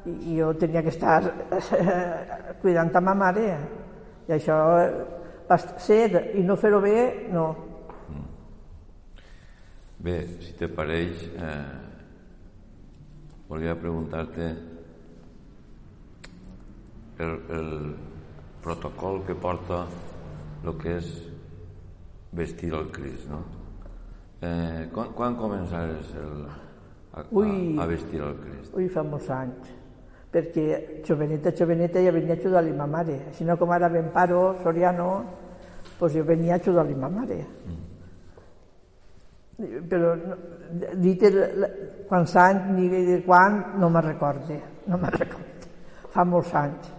i, 0.10 0.40
jo 0.40 0.52
tenia 0.58 0.82
que 0.82 0.90
estar 0.90 1.20
cuidant 2.64 2.90
a 2.96 3.02
ma 3.06 3.14
mare. 3.14 3.46
I 4.26 4.34
això 4.40 4.58
va 5.46 5.58
ser, 5.78 6.10
i 6.34 6.42
no 6.42 6.56
fer-ho 6.58 6.82
bé, 6.82 7.28
no. 7.30 7.46
Bé, 10.06 10.16
si 10.42 10.54
te 10.58 10.68
pareix, 10.70 11.22
eh, 11.38 11.78
volia 13.50 13.78
preguntar-te 13.78 14.50
el, 17.20 17.32
el 17.60 17.72
protocol 18.66 19.22
que 19.26 19.34
porta 19.38 19.86
el 20.64 20.78
que 20.82 20.96
és 20.98 21.10
vestir 22.36 22.72
el 22.74 22.88
Crist, 22.92 23.28
no? 23.32 23.42
Eh, 24.42 24.88
quan, 24.94 25.12
quan 25.16 25.36
començares 25.40 26.10
el, 26.20 26.46
a, 27.14 27.22
a, 27.22 27.26
Ui. 27.32 27.76
a 27.80 27.86
vestir 27.90 28.22
el 28.22 28.36
Crist? 28.44 28.74
Ui, 28.76 28.88
fa 28.92 29.04
molts 29.04 29.30
anys. 29.32 29.72
Perquè 30.36 31.02
joveneta, 31.08 31.54
joveneta 31.56 32.02
ja 32.04 32.12
venia 32.12 32.36
a 32.36 32.38
ajudar-li 32.40 32.74
ma 32.76 32.86
mare. 32.92 33.20
Si 33.38 33.46
no, 33.48 33.56
com 33.58 33.72
ara 33.72 33.88
ben 33.90 34.10
paro, 34.12 34.58
Soriano, 34.64 35.24
pues 35.98 36.14
jo 36.18 36.26
venia 36.28 36.58
a 36.58 36.60
ajudar-li 36.60 36.96
ma 37.00 37.08
mare. 37.10 37.40
Però 39.88 40.10
no, 40.20 40.36
dit 41.00 41.22
el, 41.24 41.38
la- 41.62 41.70
quants 42.10 42.34
anys 42.36 42.66
ni 42.76 42.90
de 42.92 43.22
quan 43.24 43.62
no 43.80 43.88
me'n 43.90 44.04
recorde, 44.04 44.58
no 44.92 44.98
me'n 45.00 45.14
recorde. 45.16 45.70
Fa 46.12 46.26
molts 46.28 46.52
anys. 46.60 46.90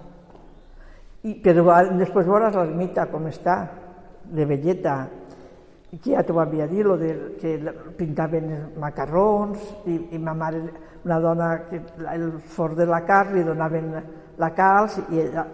I, 1.26 1.34
però 1.42 1.80
després 1.98 2.28
veuràs 2.28 2.54
l'ermita 2.54 3.08
com 3.10 3.26
està, 3.26 3.58
de 4.26 4.44
velleta, 4.46 4.96
que 5.90 6.12
ja 6.12 6.22
t'ho 6.26 6.38
havia 6.42 6.66
dit, 6.68 6.84
lo 6.84 6.96
de, 7.00 7.12
que 7.40 7.56
pintaven 7.96 8.50
els 8.52 8.78
macarrons 8.80 9.62
i, 9.86 9.96
i 10.12 10.18
ma 10.18 10.34
mare, 10.36 10.60
una 11.06 11.18
dona 11.22 11.50
que 11.70 11.80
el 12.12 12.32
forn 12.52 12.76
de 12.76 12.86
la 12.90 13.00
carn 13.06 13.36
li 13.36 13.44
donaven 13.46 13.92
la 14.38 14.50
calç 14.54 14.98
i 15.14 15.22
ella, 15.22 15.46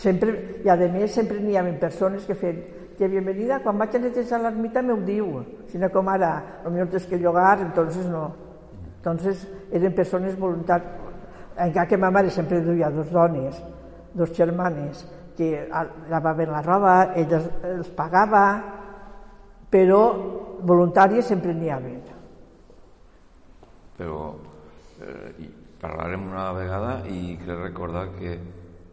sempre, 0.00 0.34
i 0.64 0.70
a 0.72 0.76
més 0.88 1.12
sempre 1.14 1.38
n'hi 1.40 1.58
havia 1.60 1.78
persones 1.78 2.24
que 2.26 2.34
feien 2.34 2.64
que 2.94 3.08
bienvenida, 3.10 3.58
quan 3.58 3.78
vaig 3.78 3.96
a 3.96 3.98
netejar 3.98 4.38
l'ermita 4.38 4.82
m'ho 4.82 5.00
diu, 5.02 5.40
sinó 5.66 5.88
com 5.90 6.08
ara, 6.12 6.60
potser 6.62 6.86
tens 6.92 7.06
que 7.10 7.18
llogar, 7.18 7.58
entonces 7.60 8.06
no. 8.06 8.28
Entonces 9.00 9.42
eren 9.74 9.94
persones 9.94 10.38
voluntàries, 10.38 10.86
encara 11.58 11.88
que 11.90 11.98
ma 11.98 12.12
mare 12.14 12.30
sempre 12.30 12.60
duia 12.62 12.90
dos 12.94 13.10
dones, 13.10 13.58
dos 14.14 14.32
germanes, 14.32 15.04
que 15.36 15.66
lavaven 16.10 16.52
la 16.54 16.62
roba, 16.62 17.12
elles 17.18 17.48
els 17.66 17.88
pagava, 17.90 18.44
però 19.70 20.02
voluntàries 20.62 21.26
sempre 21.26 21.52
n'hi 21.54 21.70
havia. 21.74 22.14
Però 23.98 24.34
eh, 25.02 25.48
parlarem 25.82 26.26
una 26.30 26.50
vegada 26.56 26.92
i 27.10 27.36
crec 27.42 27.60
recordar 27.60 28.08
que, 28.18 28.36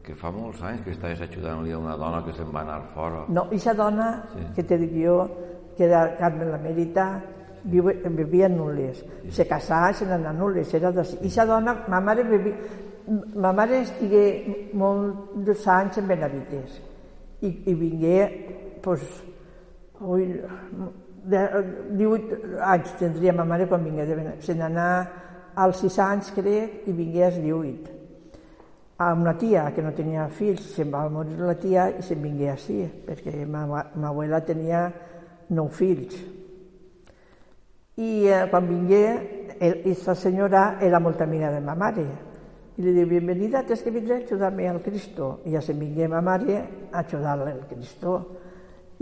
que 0.06 0.16
fa 0.18 0.32
molts 0.34 0.62
anys 0.66 0.82
que 0.86 0.94
estaves 0.94 1.22
ajudant-li 1.26 1.74
a 1.74 1.80
una 1.80 1.96
dona 1.98 2.24
que 2.26 2.34
se'n 2.38 2.50
va 2.54 2.62
anar 2.66 2.82
fora. 2.96 3.24
No, 3.30 3.46
aquesta 3.48 3.74
dona, 3.78 4.10
Sí. 4.34 4.46
que 4.56 4.64
te 4.64 4.78
dic 4.82 4.94
jo, 5.04 5.20
que 5.78 5.86
era 5.86 6.16
Carmen 6.18 6.52
Lamèrita, 6.52 7.08
viu, 7.64 7.86
vivia 8.18 8.48
a 8.48 8.50
Nules. 8.50 9.04
Se 9.30 9.46
casà 9.48 9.90
i 9.92 9.94
se 9.94 10.06
n'anà 10.06 10.30
a 10.30 10.34
Nules. 10.34 10.74
Era 10.74 10.92
d'ací. 10.92 11.16
I 11.16 11.20
aquesta 11.26 11.46
dona, 11.46 11.76
ma 11.88 12.00
mare, 12.02 12.24
vivi, 12.24 12.54
ma 13.36 13.52
mare 13.56 13.82
estigué 13.86 14.26
molts 14.78 15.68
anys 15.68 16.00
en 16.02 16.08
Benavites 16.08 16.78
i, 17.42 17.50
i 17.72 17.74
vingué, 17.74 18.20
pues, 18.84 19.02
ui, 20.02 20.28
de, 21.24 21.42
18 21.98 22.60
anys 22.72 22.94
tindria 23.00 23.34
ma 23.34 23.48
mare 23.48 23.68
quan 23.68 23.84
vingué 23.84 24.06
de 24.06 24.20
Benavites. 24.20 24.46
Se 24.52 24.58
n'anà 24.58 24.92
als 25.56 25.82
6 25.84 25.98
anys, 26.06 26.32
crec, 26.36 26.86
i 26.88 26.96
vingué 26.96 27.26
als 27.28 27.42
18 27.42 27.98
a 29.02 29.14
una 29.14 29.34
tia 29.34 29.72
que 29.74 29.82
no 29.82 29.96
tenia 29.98 30.28
fills, 30.30 30.62
se'n 30.76 30.92
va 30.94 31.08
morir 31.10 31.40
la 31.42 31.56
tia 31.58 31.88
i 31.90 32.04
se'n 32.06 32.22
vingué 32.22 32.52
així, 32.52 32.84
perquè 33.08 33.48
ma, 33.50 33.64
ma 33.66 34.10
abuela 34.12 34.44
tenia 34.46 34.84
nou 35.58 35.72
fills. 35.74 36.20
I 37.98 38.12
eh, 38.30 38.44
quan 38.52 38.68
vingué, 38.70 39.06
aquesta 39.58 40.14
senyora 40.16 40.76
era 40.86 41.02
molt 41.02 41.22
amiga 41.26 41.50
de 41.50 41.64
ma 41.66 41.74
mare. 41.76 42.06
I 42.78 42.82
li 42.86 42.94
diu, 42.96 43.08
bienvenida, 43.10 43.64
tens 43.68 43.82
que 43.84 43.92
vindre 43.92 44.16
a 44.16 44.22
ajudar-me 44.24 44.68
al 44.70 44.80
Cristo. 44.82 45.40
I 45.46 45.52
ja 45.58 45.62
se'n 45.62 45.78
vingué 45.80 46.08
ma 46.08 46.22
mare 46.24 46.62
a 46.92 47.02
ajudar-la 47.04 47.52
al 47.52 47.66
Cristo. 47.70 48.14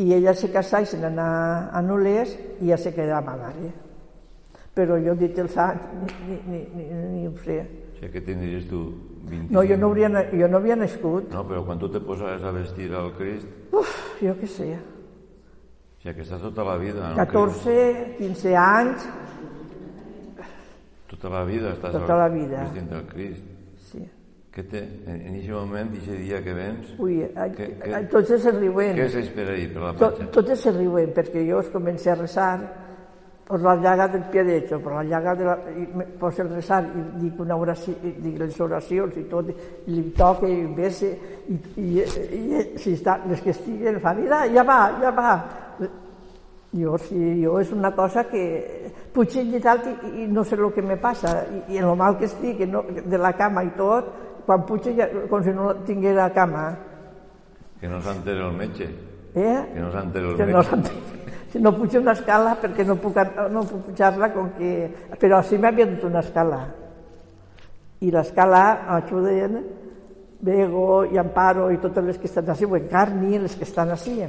I 0.02 0.14
ella 0.16 0.34
se 0.34 0.50
casà 0.52 0.80
i 0.82 0.88
se 0.90 0.98
n'anà 0.98 1.70
a 1.76 1.82
Nules 1.84 2.34
i 2.64 2.68
ja 2.72 2.78
se 2.78 2.94
quedà 2.96 3.20
ma 3.22 3.36
mare. 3.38 3.72
Però 4.74 4.98
jo 5.02 5.14
dit 5.20 5.38
els 5.38 5.56
anys, 5.60 6.14
ni, 6.26 6.38
ni, 6.48 6.60
ni, 6.74 6.86
ni, 7.14 7.26
ho 7.28 7.34
sé. 7.44 7.60
O 7.94 8.00
sigui 8.00 8.12
que 8.14 8.22
tindries 8.24 8.66
tu 8.70 8.80
25... 9.28 9.52
No, 9.54 9.64
jo 9.68 9.76
no, 9.78 9.90
hauria, 9.90 10.10
jo 10.32 10.48
no 10.48 10.58
havia 10.62 10.78
nascut. 10.80 11.28
No, 11.34 11.44
però 11.46 11.66
quan 11.68 11.80
tu 11.82 11.90
te 11.92 12.00
posaves 12.00 12.44
a 12.48 12.54
vestir 12.56 12.88
al 12.96 13.12
Crist, 13.18 13.48
Uf, 13.76 13.92
jo 14.24 14.34
què 14.40 14.48
sé, 14.50 14.70
o 14.80 16.02
sigui 16.02 16.16
que 16.16 16.24
estàs 16.26 16.42
tota 16.42 16.64
la 16.66 16.78
vida... 16.80 17.10
No? 17.12 17.18
14, 17.20 18.16
15 18.18 18.56
anys, 18.58 19.10
Tota 21.10 21.30
la 21.34 21.42
vida 21.44 21.72
estàs 21.74 21.92
Tota 21.98 22.14
al- 22.14 22.20
la 22.22 22.28
vida. 22.30 22.60
vestint 22.64 22.92
el 22.94 23.06
Crist. 23.10 23.49
Què 24.60 24.66
té? 24.68 24.80
En 25.08 25.20
aquest 25.30 25.50
moment, 25.56 25.88
aquest 25.96 26.20
dia 26.20 26.42
que 26.44 26.54
vens, 26.54 26.90
Ui, 27.00 27.22
Què- 27.22 27.46
què- 27.56 27.68
què, 27.80 28.00
tots 28.12 28.34
se 28.44 28.52
riuen. 28.52 28.98
què 28.98 29.06
s'espera 29.10 29.54
ahir 29.54 29.70
per 29.74 29.82
la 29.86 29.94
Tot, 29.94 30.18
platja? 30.18 30.32
totes 30.36 30.60
se 30.60 30.72
riuen, 30.76 31.14
perquè 31.16 31.46
jo 31.48 31.62
es 31.62 31.70
comencé 31.70 32.12
a 32.12 32.16
rezar 32.16 32.60
por 33.48 33.62
la 33.62 33.76
llaga 33.78 34.10
del 34.10 34.24
pie 34.26 34.44
derecho, 34.44 34.82
por 34.82 34.94
la 34.94 35.04
llaga 35.04 35.34
de 35.36 35.46
la... 35.46 35.56
I 35.78 35.86
poso 36.20 36.42
el 36.42 36.50
rezar 36.50 36.84
i 36.84 37.06
dic 37.22 37.40
una 37.40 37.56
oració, 37.56 37.94
i 38.04 38.12
dic 38.20 38.38
les 38.38 38.60
oracions 38.60 39.16
i 39.18 39.24
tot, 39.32 39.48
i 39.88 39.92
li 39.96 40.04
toque 40.12 40.50
i 40.52 40.60
em 40.60 40.76
bese, 40.76 41.18
i, 41.48 41.56
i, 41.78 42.04
i, 42.04 42.78
si 42.78 42.94
està, 43.00 43.22
les 43.32 43.40
que 43.42 43.52
estiguen 43.56 44.02
fan, 44.04 44.20
mira, 44.22 44.44
ja 44.54 44.64
va, 44.68 44.82
ja 45.00 45.12
va. 45.16 45.32
Jo, 46.72 46.98
sí, 47.02 47.42
jo 47.42 47.56
és 47.60 47.72
una 47.74 47.90
cosa 47.96 48.28
que 48.30 48.92
puig 49.12 49.34
i 49.42 49.60
tal 49.60 49.80
i, 49.90 50.22
i 50.22 50.28
no 50.28 50.44
sé 50.44 50.54
el 50.60 50.68
que 50.72 50.84
me 50.84 50.98
passa, 50.98 51.46
i, 51.50 51.74
i 51.74 51.78
en 51.80 51.86
el 51.90 51.96
mal 51.98 52.20
que 52.20 52.26
estic, 52.26 52.60
no, 52.70 52.84
de 52.84 53.18
la 53.18 53.34
cama 53.34 53.64
i 53.64 53.72
tot, 53.78 54.12
quan 54.46 54.66
puig 54.66 54.90
ja, 54.98 55.08
com 55.30 55.44
si 55.44 55.54
no 55.56 55.74
tinguera 55.88 56.30
cama. 56.36 56.72
Que 57.80 57.88
no 57.88 58.02
s'entera 58.02 58.48
el 58.48 58.58
metge. 58.58 58.90
Eh? 59.36 59.58
Que 59.74 59.80
no 59.80 59.92
s'entera 59.92 60.30
el 60.32 60.38
que 60.38 60.46
no 60.46 60.58
metge. 60.58 60.70
s'entén. 60.70 61.20
Si 61.50 61.58
no 61.60 61.74
pujo 61.74 61.98
una 61.98 62.14
escala 62.14 62.54
perquè 62.62 62.86
no 62.86 62.96
puc, 63.02 63.16
no 63.50 63.64
puc 63.66 63.88
pujar-la 63.88 64.30
com 64.36 64.52
que... 64.54 64.74
Però 65.18 65.42
sí 65.42 65.58
m'havia 65.58 65.88
dut 65.90 66.04
una 66.06 66.22
escala. 66.22 66.60
I 68.06 68.12
l'escala 68.14 68.62
ajuden 69.00 69.58
Bego 70.40 71.04
i 71.10 71.18
Amparo 71.18 71.72
i 71.74 71.80
totes 71.82 72.06
les 72.06 72.20
que 72.20 72.30
estan 72.30 72.54
així, 72.54 72.68
o 72.70 72.78
Encarni, 72.78 73.40
les 73.42 73.58
que 73.58 73.66
estan 73.66 73.90
així. 73.92 74.22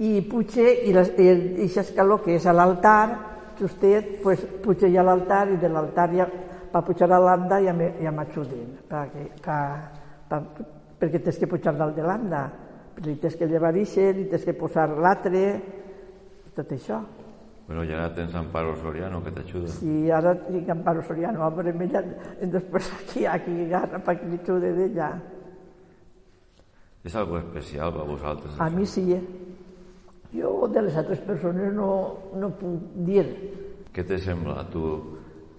I 0.00 0.14
puge, 0.26 0.64
i 0.88 0.94
aquest 0.96 1.76
escaló 1.84 2.18
que 2.24 2.34
és 2.38 2.46
a 2.48 2.56
l'altar, 2.56 3.04
justet, 3.60 4.16
pues, 4.24 4.40
puja 4.64 4.88
ja 4.88 5.04
a 5.04 5.06
l'altar 5.06 5.44
i 5.52 5.60
de 5.60 5.68
l'altar 5.68 6.08
ja, 6.16 6.26
per 6.72 6.82
pujar 6.86 7.10
a 7.12 7.18
l'anda 7.18 7.60
ja 7.62 7.72
me- 7.72 7.94
ja 8.02 8.10
m'ajuden, 8.12 8.76
perquè, 8.88 9.28
per, 9.42 9.62
per, 10.28 10.42
perquè 11.00 11.22
tens 11.22 11.38
que 11.38 11.46
pujar 11.50 11.74
dalt 11.76 11.96
de 11.96 12.02
l'anda. 12.02 12.44
Però 12.94 13.08
hi 13.10 13.16
tens 13.22 13.36
que 13.36 13.46
llevar 13.48 13.74
ixer, 13.76 14.16
hi 14.18 14.26
tens 14.28 14.44
que 14.44 14.52
posar 14.54 14.88
l'altre, 14.90 15.44
tot 16.54 16.72
això. 16.74 17.00
Bueno, 17.66 17.84
i 17.86 17.92
ara 17.94 18.08
tens 18.12 18.34
Amparo 18.34 18.74
Soriano 18.76 19.22
que 19.22 19.30
t'ajuda. 19.30 19.68
Sí, 19.70 20.10
ara 20.10 20.34
tinc 20.34 20.68
Amparo 20.68 21.02
Soriano, 21.06 21.44
a 21.46 21.50
veure, 21.54 21.70
ella, 21.84 22.02
després 22.42 22.90
aquí, 22.98 23.24
aquí, 23.26 23.54
garra, 23.70 24.00
perquè 24.02 24.26
li 24.26 24.40
ajude 24.42 24.72
d'ella. 24.74 25.12
És 27.04 27.14
algo 27.16 27.38
especial 27.38 27.92
per 27.94 28.04
vosaltres? 28.08 28.58
A 28.58 28.66
això? 28.66 28.76
mi 28.76 28.86
sí. 28.86 29.04
eh? 29.14 29.22
Jo 30.34 30.66
de 30.70 30.82
les 30.82 30.96
altres 30.96 31.20
persones 31.26 31.72
no, 31.74 31.88
no 32.38 32.50
puc 32.58 32.90
dir. 33.06 33.24
Què 33.94 34.04
te 34.06 34.18
sembla 34.22 34.60
a 34.60 34.66
tu 34.70 34.82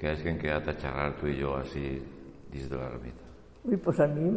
que 0.01 0.10
hagin 0.10 0.39
quedat 0.41 0.67
a 0.67 0.74
xerrar 0.81 1.12
tu 1.20 1.29
i 1.29 1.38
jo 1.38 1.53
així 1.60 1.86
dins 2.50 2.70
de 2.70 2.77
l'ermita? 2.77 3.27
Ui, 3.70 3.77
pues 3.77 4.00
a 4.01 4.08
mi 4.10 4.31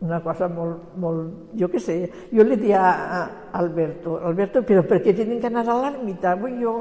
una 0.00 0.20
cosa 0.22 0.46
molt, 0.52 0.92
molt... 1.00 1.54
Jo 1.58 1.66
què 1.72 1.80
sé, 1.82 1.96
jo 2.30 2.44
li 2.46 2.58
dic 2.60 2.74
a, 2.76 3.22
Alberto, 3.58 4.18
Alberto, 4.28 4.62
però 4.62 4.84
per 4.86 5.00
què 5.02 5.14
tenen 5.16 5.40
que 5.42 5.48
anar 5.48 5.64
a 5.66 5.78
l'ermita? 5.80 6.36
Vull 6.38 6.60
jo, 6.60 6.74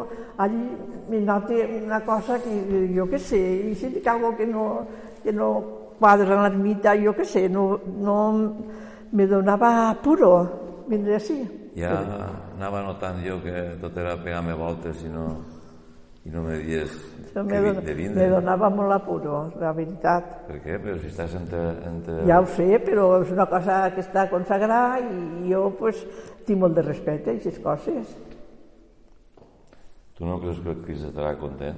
allí 0.43 0.59
me 1.09 1.21
note 1.25 1.63
una 1.79 2.03
cosa 2.05 2.37
que 2.43 2.83
jo 2.93 3.07
què 3.09 3.17
sé, 3.17 3.41
i 3.71 3.73
si 3.79 3.89
dic 3.95 4.11
algo 4.11 4.35
que 4.37 4.45
no, 4.45 4.67
que 5.23 5.33
no 5.33 5.49
quadra 5.97 6.35
en 6.35 6.43
l'ermita, 6.45 6.93
jo 6.99 7.15
què 7.17 7.25
sé, 7.25 7.47
no, 7.49 7.79
no 7.87 8.17
me 9.11 9.25
donava 9.25 9.95
puro 10.03 10.33
vindre 10.91 11.17
així. 11.17 11.39
Ja 11.77 11.95
anava 12.57 12.83
notant 12.85 13.21
jo 13.25 13.39
que 13.41 13.77
tot 13.81 13.97
era 13.97 14.17
pegar-me 14.21 14.53
voltes 14.57 15.01
i 15.05 15.09
no, 15.13 15.27
i 16.27 16.31
no 16.33 16.43
me 16.43 16.57
dies 16.59 16.91
Això 17.23 17.43
que 17.47 17.59
me, 17.61 17.71
don, 17.71 17.77
de 17.79 17.93
me 17.93 17.93
vindre. 17.95 18.29
donava 18.33 18.67
molt 18.73 18.91
apuro, 18.91 19.35
la 19.61 19.71
veritat. 19.75 20.31
Per 20.47 20.57
què? 20.63 20.75
Però 20.83 20.95
si 20.99 21.07
estàs 21.07 21.35
entre... 21.39 21.61
entre... 21.87 22.15
Ja 22.27 22.41
ho 22.41 22.47
sé, 22.51 22.65
però 22.83 23.05
és 23.21 23.31
una 23.31 23.45
cosa 23.47 23.77
que 23.95 24.03
està 24.03 24.25
consagrada 24.31 24.97
i 24.99 25.51
jo 25.53 25.69
pues, 25.79 26.01
tinc 26.47 26.59
molt 26.59 26.75
de 26.75 26.83
respecte 26.83 27.31
a 27.31 27.37
aquestes 27.37 27.61
coses. 27.63 28.15
Tu 30.17 30.25
no 30.25 30.39
creus 30.41 30.59
que 30.65 30.73
el 30.73 30.81
Crist 30.83 31.05
estarà 31.11 31.35
content? 31.39 31.77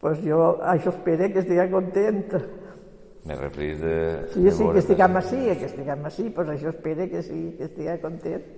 Pues 0.00 0.22
jo 0.24 0.40
això 0.72 0.94
espero 0.94 1.28
que 1.34 1.44
estigui 1.44 1.68
content. 1.70 2.40
Me 3.28 3.36
referís 3.36 3.78
de... 3.82 3.94
Sí, 4.32 4.46
de 4.46 4.54
sí, 4.56 4.70
que 4.72 4.82
estiguem 4.82 5.20
així, 5.20 5.44
que 5.60 5.68
estiguem 5.68 6.08
així, 6.10 6.26
pues 6.34 6.50
això 6.56 6.72
espero 6.72 7.06
que 7.12 7.22
sí, 7.26 7.42
que 7.58 7.68
estigui 7.68 7.98
content. 8.02 8.50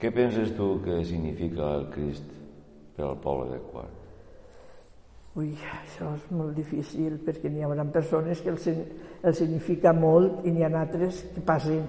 Què 0.00 0.12
penses 0.16 0.52
tu 0.58 0.74
que 0.84 0.98
significa 1.06 1.70
el 1.78 1.88
Crist 1.94 2.39
per 3.00 3.08
al 3.08 3.18
poble 3.24 3.48
de 3.54 3.58
Quart? 3.70 3.96
Ui, 5.40 5.52
això 5.78 6.08
és 6.16 6.24
molt 6.34 6.56
difícil, 6.58 7.20
perquè 7.24 7.48
n'hi 7.48 7.62
haurà 7.62 7.84
persones 7.94 8.40
que 8.42 8.50
el, 8.50 8.58
sin- 8.58 8.82
el 9.22 9.34
significa 9.38 9.92
molt 9.94 10.44
i 10.44 10.50
n'hi 10.50 10.64
ha 10.66 10.70
altres 10.80 11.22
que 11.34 11.42
passen, 11.46 11.84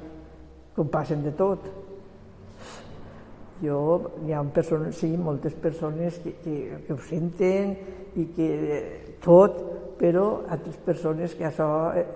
com 0.76 0.92
passen 0.94 1.24
de 1.26 1.34
tot. 1.36 1.66
Jo, 3.62 3.80
hi 4.26 4.34
ha 4.34 4.44
persones, 4.54 4.96
sí, 4.98 5.10
moltes 5.18 5.54
persones 5.54 6.20
que, 6.22 6.36
que, 6.42 6.56
que 6.86 6.94
ho 6.94 7.02
senten 7.06 7.76
i 8.18 8.28
que 8.34 8.48
eh, 8.78 9.18
tot, 9.22 9.58
però 10.00 10.44
altres 10.50 10.78
persones 10.86 11.36
que 11.38 11.46
això 11.50 11.68
eh, 11.98 12.08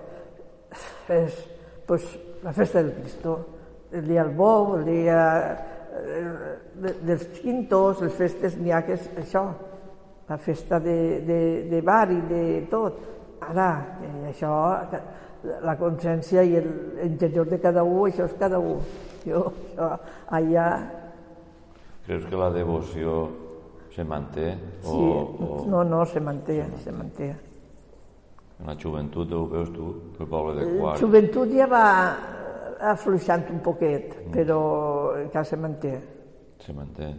és 1.20 1.36
pues, 1.86 2.06
la 2.42 2.54
festa 2.54 2.82
del 2.82 2.94
Cristo, 3.00 3.36
el 3.92 4.06
dia 4.08 4.24
del 4.24 4.34
bou, 4.34 4.74
el 4.78 4.86
dia 4.88 5.20
de- 6.82 6.94
dels 7.06 7.26
quintos, 7.40 8.00
les 8.02 8.12
festes, 8.12 8.56
n'hi 8.58 8.72
ha 8.72 8.82
que 8.86 8.92
és 8.98 9.08
això, 9.22 9.46
la 10.28 10.36
festa 10.38 10.78
de, 10.82 11.20
de, 11.26 11.40
de 11.70 11.80
bar 11.82 12.10
i 12.12 12.20
de 12.28 12.42
tot. 12.70 12.98
Ara, 13.46 13.70
eh, 14.02 14.28
això, 14.32 14.52
la 15.62 15.76
consciència 15.78 16.42
i 16.42 16.56
l'interior 16.60 17.46
de 17.46 17.58
cada 17.62 17.84
un, 17.84 18.08
això 18.08 18.24
és 18.26 18.34
cada 18.38 18.58
un. 18.58 18.80
Jo, 19.26 19.44
això, 19.72 19.90
allà, 20.30 20.68
Creus 22.06 22.24
que 22.30 22.36
la 22.38 22.50
devoció 22.54 23.28
se 23.90 24.04
manté? 24.04 24.52
O, 24.84 24.92
sí, 24.92 25.42
o 25.42 25.64
no, 25.66 25.82
no, 25.82 26.04
se 26.06 26.20
manté, 26.20 26.64
se 26.84 26.92
manté. 26.92 27.32
en 28.60 28.66
la 28.66 28.76
joventut 28.78 29.32
ho 29.32 29.46
veus 29.50 29.68
tu, 29.74 29.88
el 30.20 30.26
poble 30.30 30.54
de 30.54 30.78
Quart? 30.78 31.00
Joventut 31.00 31.50
ja 31.52 31.66
va 31.66 31.82
afluixant 32.92 33.42
un 33.50 33.58
poquet, 33.64 34.14
però 34.32 35.05
encara 35.22 35.44
se 35.44 35.56
manté. 35.56 35.92
Se 36.64 36.72
manté. 36.72 37.10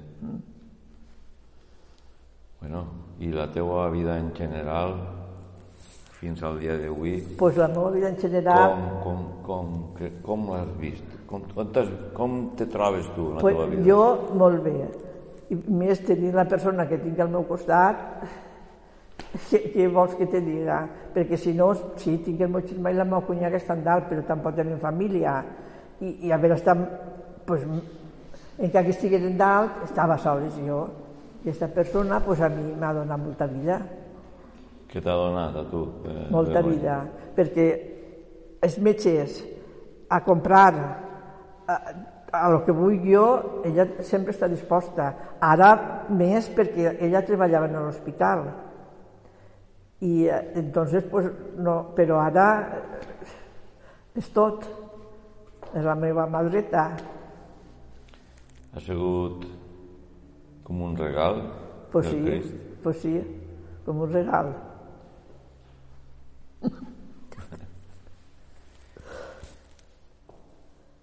Bueno, 2.60 2.86
i 3.20 3.30
la 3.32 3.46
teua 3.54 3.90
vida 3.94 4.18
en 4.18 4.32
general, 4.36 4.96
fins 6.18 6.42
al 6.44 6.58
dia 6.60 6.78
d'avui, 6.78 7.20
Pues 7.38 7.58
la 7.58 7.68
meva 7.68 7.92
vida 7.92 8.10
en 8.10 8.18
general, 8.18 8.74
com, 9.04 9.20
com, 9.46 9.76
com, 9.94 10.10
com 10.26 10.48
l'has 10.52 10.72
vist? 10.80 11.14
Com, 11.28 11.44
on 11.56 11.70
com 12.18 12.40
te 12.58 12.66
trobes 12.66 13.06
tu 13.14 13.30
en 13.30 13.36
la 13.36 13.44
pues, 13.44 13.56
teva 13.56 13.68
vida? 13.70 13.84
jo 13.86 14.34
molt 14.34 14.64
bé. 14.64 14.88
I 15.54 15.56
més 15.70 16.02
tenir 16.04 16.34
la 16.34 16.48
persona 16.50 16.88
que 16.88 16.98
tinc 16.98 17.20
al 17.20 17.30
meu 17.30 17.46
costat, 17.48 18.26
què, 19.50 19.62
què 19.76 19.88
vols 19.94 20.16
que 20.18 20.26
te 20.26 20.42
diga? 20.42 20.82
Perquè 21.14 21.38
si 21.38 21.54
no, 21.54 21.70
sí, 22.02 22.18
tinc 22.26 22.42
el 22.42 22.52
meu 22.52 22.66
germà 22.66 22.92
i 22.92 22.98
la 22.98 23.06
meva 23.06 23.22
cunyada 23.28 23.54
que 23.54 23.62
estan 23.62 23.84
dalt, 23.86 24.10
però 24.10 24.26
tampoc 24.26 24.58
tenen 24.58 24.82
família. 24.82 25.38
I, 26.02 26.28
i 26.28 26.34
haver 26.34 26.52
estat, 26.58 26.82
pues, 27.48 27.64
encara 28.60 28.86
que 28.86 28.94
estiguessin 28.94 29.38
dalt, 29.40 29.84
estava 29.88 30.18
soles 30.22 30.56
jo. 30.60 30.84
I 31.46 31.50
aquesta 31.50 31.70
persona 31.72 32.20
pues, 32.20 32.42
a 32.44 32.50
mi 32.52 32.74
m'ha 32.76 32.92
donat 32.94 33.22
molta 33.22 33.48
vida. 33.48 33.80
Què 34.92 35.00
t'ha 35.04 35.16
donat 35.16 35.56
a 35.56 35.64
tu? 35.72 35.84
Eh, 36.08 36.28
molta 36.34 36.62
de- 36.62 36.70
vida, 36.70 36.98
perquè 37.38 37.68
els 38.62 38.78
metges 38.84 39.40
a 40.10 40.22
comprar 40.26 40.74
a, 41.68 41.76
a 42.32 42.50
lo 42.52 42.64
que 42.66 42.76
vull 42.76 43.00
jo, 43.06 43.26
ella 43.68 43.86
sempre 44.04 44.34
està 44.36 44.50
disposta. 44.52 45.14
Ara 45.40 46.06
més 46.10 46.50
perquè 46.52 46.98
ella 47.00 47.24
treballava 47.26 47.70
en 47.70 47.78
l'hospital. 47.80 48.48
I 50.02 50.28
eh, 50.28 50.42
entonces, 50.56 51.06
pues, 51.10 51.30
no, 51.58 51.94
però 51.96 52.20
ara 52.24 52.50
eh, 52.60 54.20
és 54.20 54.34
tot. 54.34 54.66
És 55.74 55.84
la 55.84 55.96
meva 56.00 56.26
mà 56.32 56.42
dreta. 56.48 56.90
Ha 58.78 58.82
sigut 58.86 59.46
com 60.68 60.82
un 60.86 60.96
regal 60.98 61.40
Pues 61.92 62.06
del 62.06 62.14
sí, 62.14 62.26
Crist. 62.26 62.54
pues 62.84 62.98
sí, 63.02 63.14
com 63.86 64.02
un 64.06 64.12
regal. 64.14 64.52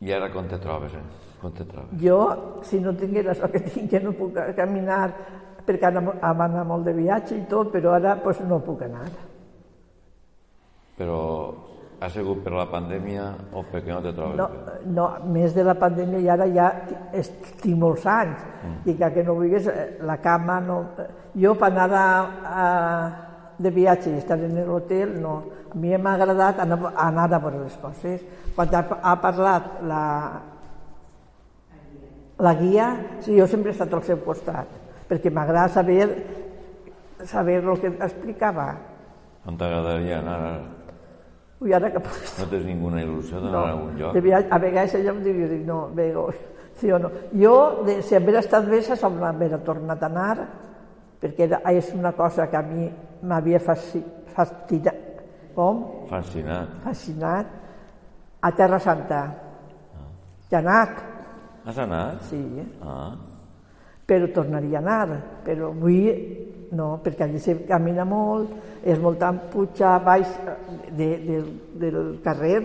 I 0.04 0.12
ara 0.12 0.28
com 0.30 0.46
te 0.46 0.58
trobes, 0.60 0.94
eh? 0.94 1.02
Com 1.40 1.52
te 1.56 1.64
trobes? 1.66 1.98
Jo, 2.02 2.18
si 2.68 2.78
no 2.84 2.92
tingués 2.94 3.26
això 3.32 3.50
que 3.50 3.62
tinc, 3.64 3.88
que 3.90 4.00
no 4.04 4.12
puc 4.16 4.37
caminar, 4.56 5.08
perquè 5.66 5.88
ara 5.88 6.02
vam 6.04 6.42
anar 6.46 6.64
molt 6.68 6.84
de 6.87 6.94
viatge 6.94 7.38
i 7.40 7.46
tot, 7.50 7.72
però 7.72 7.96
ara 7.98 8.18
pues, 8.22 8.42
no 8.46 8.60
puc 8.62 8.84
anar. 8.87 9.08
Però 10.98 11.18
ha 12.05 12.11
sigut 12.12 12.43
per 12.45 12.53
la 12.53 12.67
pandèmia 12.71 13.25
o 13.57 13.62
perquè 13.73 13.90
no 13.93 14.01
te 14.05 14.12
trobes 14.12 14.37
No, 14.38 14.47
bé? 14.53 14.79
no, 14.97 15.09
més 15.33 15.55
de 15.57 15.64
la 15.64 15.75
pandèmia 15.81 16.21
i 16.21 16.29
ara 16.29 16.47
ja 16.53 16.69
ti- 16.88 16.97
es- 17.21 17.33
tinc 17.62 17.79
molts 17.81 18.05
anys, 18.07 18.38
i 18.85 18.95
que, 18.95 19.11
que 19.14 19.25
no 19.25 19.35
vulguis, 19.38 19.67
eh, 19.73 19.99
la 20.05 20.19
cama 20.21 20.61
no... 20.61 20.81
Jo 21.35 21.55
per 21.59 21.73
anar 21.73 21.88
a, 21.99 22.07
a, 22.62 22.64
de 23.59 23.71
viatge 23.75 24.12
i 24.12 24.19
estar 24.21 24.37
en 24.38 24.55
l'hotel, 24.69 25.17
no. 25.23 25.33
A 25.73 25.77
mi 25.79 25.90
m'ha 25.99 26.12
agradat 26.14 26.61
anar, 26.62 26.79
anar 26.95 27.25
a 27.33 27.38
veure 27.43 27.64
les 27.64 27.75
coses. 27.83 28.21
Quan 28.55 28.71
ha, 28.79 28.85
ha 29.03 29.14
parlat 29.23 29.81
la, 29.83 30.03
la 32.38 32.55
guia, 32.55 32.87
sí, 33.25 33.35
jo 33.38 33.47
sempre 33.51 33.71
he 33.73 33.75
estat 33.75 33.93
al 33.95 34.03
seu 34.07 34.21
costat, 34.23 34.71
perquè 35.11 35.31
m'agrada 35.35 35.69
saber, 35.75 36.07
saber 37.27 37.61
el 37.64 37.81
que 37.83 37.90
explicava. 38.07 38.69
On 39.47 39.59
t'agradaria 39.59 40.19
anar? 40.23 40.38
Ui, 41.64 41.72
ara 41.72 41.88
que 41.90 41.98
No 41.98 42.46
tens 42.50 42.64
ninguna 42.68 43.00
il·lusió 43.00 43.40
d'anar 43.40 43.62
a 43.64 43.70
algun 43.72 43.94
lloc? 43.98 44.12
De 44.12 44.20
viatge, 44.20 44.50
a 44.53 44.59
vegades 44.61 44.94
ella 44.98 45.14
em 45.14 45.22
diu, 45.24 45.38
dic, 45.48 45.62
no, 45.64 45.79
vengo, 45.96 46.27
sí 46.77 46.90
o 46.92 46.98
no. 47.00 47.09
Jo, 47.33 47.55
de, 47.87 48.03
si 48.05 48.14
haver 48.18 48.35
estat 48.42 48.66
bé, 48.68 48.83
se 48.85 48.96
som 49.00 49.16
haver 49.24 49.57
tornat 49.64 50.03
a 50.05 50.11
anar, 50.11 50.37
perquè 51.22 51.46
era, 51.48 51.62
és 51.72 51.88
una 51.96 52.12
cosa 52.12 52.46
que 52.53 52.59
a 52.59 52.62
mi 52.62 52.90
m'havia 53.24 53.61
fasci- 53.64 54.05
fascinat, 54.37 55.22
com? 55.57 55.81
Fascinat. 56.11 56.68
Fascinat, 56.85 57.46
a 58.44 58.50
Terra 58.53 58.79
Santa. 58.79 59.22
Ja 60.50 60.59
he 60.61 60.62
anat, 60.66 61.00
Has 61.64 61.79
anat? 61.81 62.20
sí, 62.29 62.42
Ah, 62.85 63.14
però 64.07 64.29
tornaria 64.35 64.79
a 64.79 64.83
anar, 64.83 65.21
però 65.45 65.71
avui 65.73 66.03
no, 66.75 66.99
perquè 67.05 67.25
allí 67.25 67.38
se 67.38 67.55
camina 67.69 68.05
molt, 68.05 68.51
és 68.85 68.99
molta 69.01 69.31
puja 69.33 69.95
baix 70.03 70.29
de, 70.90 71.09
de, 71.25 71.38
del 71.81 72.01
carrer, 72.25 72.64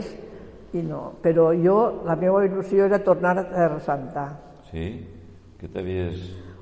i 0.73 0.81
no. 0.85 1.13
Però 1.21 1.49
jo, 1.57 1.77
la 2.05 2.15
meva 2.19 2.43
il·lusió 2.45 2.85
era 2.89 2.99
tornar 3.05 3.37
a 3.37 3.45
Terra 3.49 3.79
Santa. 3.85 4.27
sí? 4.71 4.91
Què 5.59 5.67
t'havies... 5.73 6.19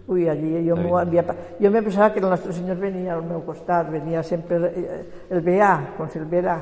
Ui, 0.07 0.23
allí 0.31 0.63
jo 0.65 0.75
m'ho 0.79 0.95
havia... 0.97 1.21
Jo 1.59 1.69
me 1.69 1.81
pensava 1.83 2.13
que 2.13 2.21
el 2.23 2.29
nostre 2.31 2.53
senyor 2.55 2.77
venia 2.79 3.11
al 3.13 3.25
meu 3.27 3.41
costat, 3.45 3.89
venia 3.91 4.23
sempre 4.23 4.71
eh, 4.71 5.01
el 5.29 5.41
veà, 5.43 5.73
com 5.97 6.07
si 6.09 6.17
el 6.17 6.25
verà. 6.31 6.55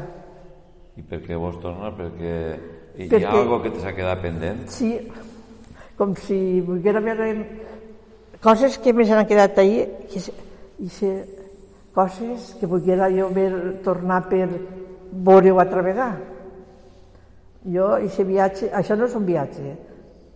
I 0.98 1.04
per 1.06 1.22
què 1.24 1.38
vols 1.40 1.62
tornar? 1.62 1.94
Perquè 1.96 2.34
hi 2.98 3.08
Perquè- 3.08 3.22
ha 3.30 3.36
algo 3.38 3.62
que 3.62 3.72
t'ha 3.78 3.94
quedat 3.96 4.20
pendent? 4.24 4.66
Sí, 4.74 4.96
com 5.96 6.16
si 6.18 6.60
volguera 6.66 7.00
veure 7.06 7.30
coses 8.46 8.78
que 8.82 8.94
més 8.94 9.10
han 9.12 9.26
quedat 9.28 9.58
ahir, 9.62 9.88
que 10.12 10.22
se, 10.22 10.34
i 10.80 10.90
se, 10.94 11.12
coses 11.96 12.54
que 12.60 12.68
volguera 12.70 13.10
jo 13.10 13.30
ver, 13.34 13.52
tornar 13.86 14.22
per 14.30 14.46
veure-ho 15.12 15.60
altra 15.64 15.82
vegada. 15.86 16.20
Jo, 17.66 17.96
aquest 17.98 18.28
viatge, 18.30 18.70
això 18.78 18.98
no 19.00 19.08
és 19.10 19.16
un 19.18 19.26
viatge, 19.26 19.74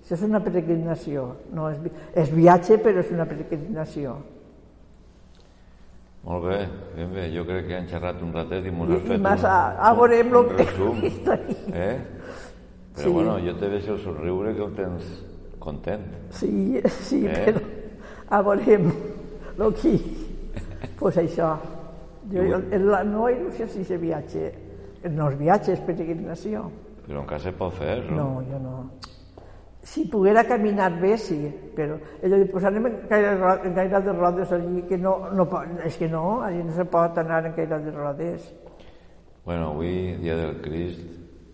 això 0.01 0.15
és 0.17 0.23
una 0.25 0.41
peregrinació. 0.41 1.27
No 1.53 1.69
és, 1.69 1.77
és 2.17 2.31
viatge, 2.33 2.79
però 2.81 3.03
és 3.03 3.11
una 3.13 3.27
peregrinació. 3.29 4.15
Molt 6.25 6.43
bé, 6.49 6.57
ben 6.97 7.13
bé. 7.15 7.27
Jo 7.31 7.45
crec 7.47 7.67
que 7.69 7.77
han 7.77 7.87
xerrat 7.87 8.19
un 8.25 8.33
ratet 8.35 8.65
i 8.67 8.71
mos 8.75 8.89
I, 8.89 8.97
has 8.97 9.05
i 9.05 9.11
fet 9.13 9.21
més, 9.23 9.43
un, 9.45 9.45
a, 9.47 9.59
a 9.87 9.93
lo 9.93 10.41
un 10.41 10.49
que 10.49 10.65
resum. 10.65 11.03
Eh? 11.85 11.97
Però 12.95 13.05
Sí. 13.05 13.09
bueno, 13.13 13.37
jo 13.39 13.53
te 13.55 13.69
deixo 13.69 13.93
el 13.93 13.99
somriure 14.03 14.53
que 14.55 14.63
el 14.65 14.73
tens 14.75 15.03
content. 15.59 16.01
Sí, 16.35 16.81
sí, 17.05 17.25
Eh? 17.25 17.45
però 17.45 17.78
a 18.29 18.41
veurem 18.45 18.89
el 19.59 19.73
que... 19.75 19.93
pues 20.99 21.17
això. 21.17 21.53
Jo, 22.29 22.43
la 22.45 23.03
meva 23.03 23.31
il·lusió 23.33 23.65
és 23.65 23.77
aquest 23.77 24.01
viatge. 24.01 24.49
No 25.15 25.29
és 25.31 25.37
viatge, 25.39 25.73
és 25.73 25.81
peregrinació. 25.87 26.67
Però 27.07 27.23
encara 27.23 27.41
se 27.41 27.53
pot 27.57 27.73
fer, 27.73 28.03
no? 28.09 28.17
No, 28.17 28.27
jo 28.45 28.59
no. 28.61 28.75
Si 29.89 30.03
poguera 30.11 30.43
caminar 30.43 30.91
bé, 30.99 31.15
sí, 31.17 31.39
però 31.73 31.95
ella 32.19 32.41
diu, 32.41 32.49
pues 32.51 32.65
anem 32.67 32.89
en 32.89 32.97
gaire, 33.09 33.31
en 33.65 33.77
gaire 33.77 34.01
de 34.05 34.13
rodes 34.13 34.51
allí, 34.53 34.83
que 34.89 34.99
no, 34.99 35.15
no 35.33 35.47
és 35.87 35.97
que 35.97 36.09
no, 36.11 36.41
allí 36.45 36.61
no 36.67 36.75
se 36.75 36.85
pot 36.85 37.17
anar 37.17 37.45
en 37.47 37.55
gaire 37.55 37.79
de 37.85 37.95
rodes. 37.95 38.51
Bueno, 39.47 39.71
avui, 39.71 40.19
dia 40.19 40.35
del 40.35 40.59
Crist, 40.61 41.01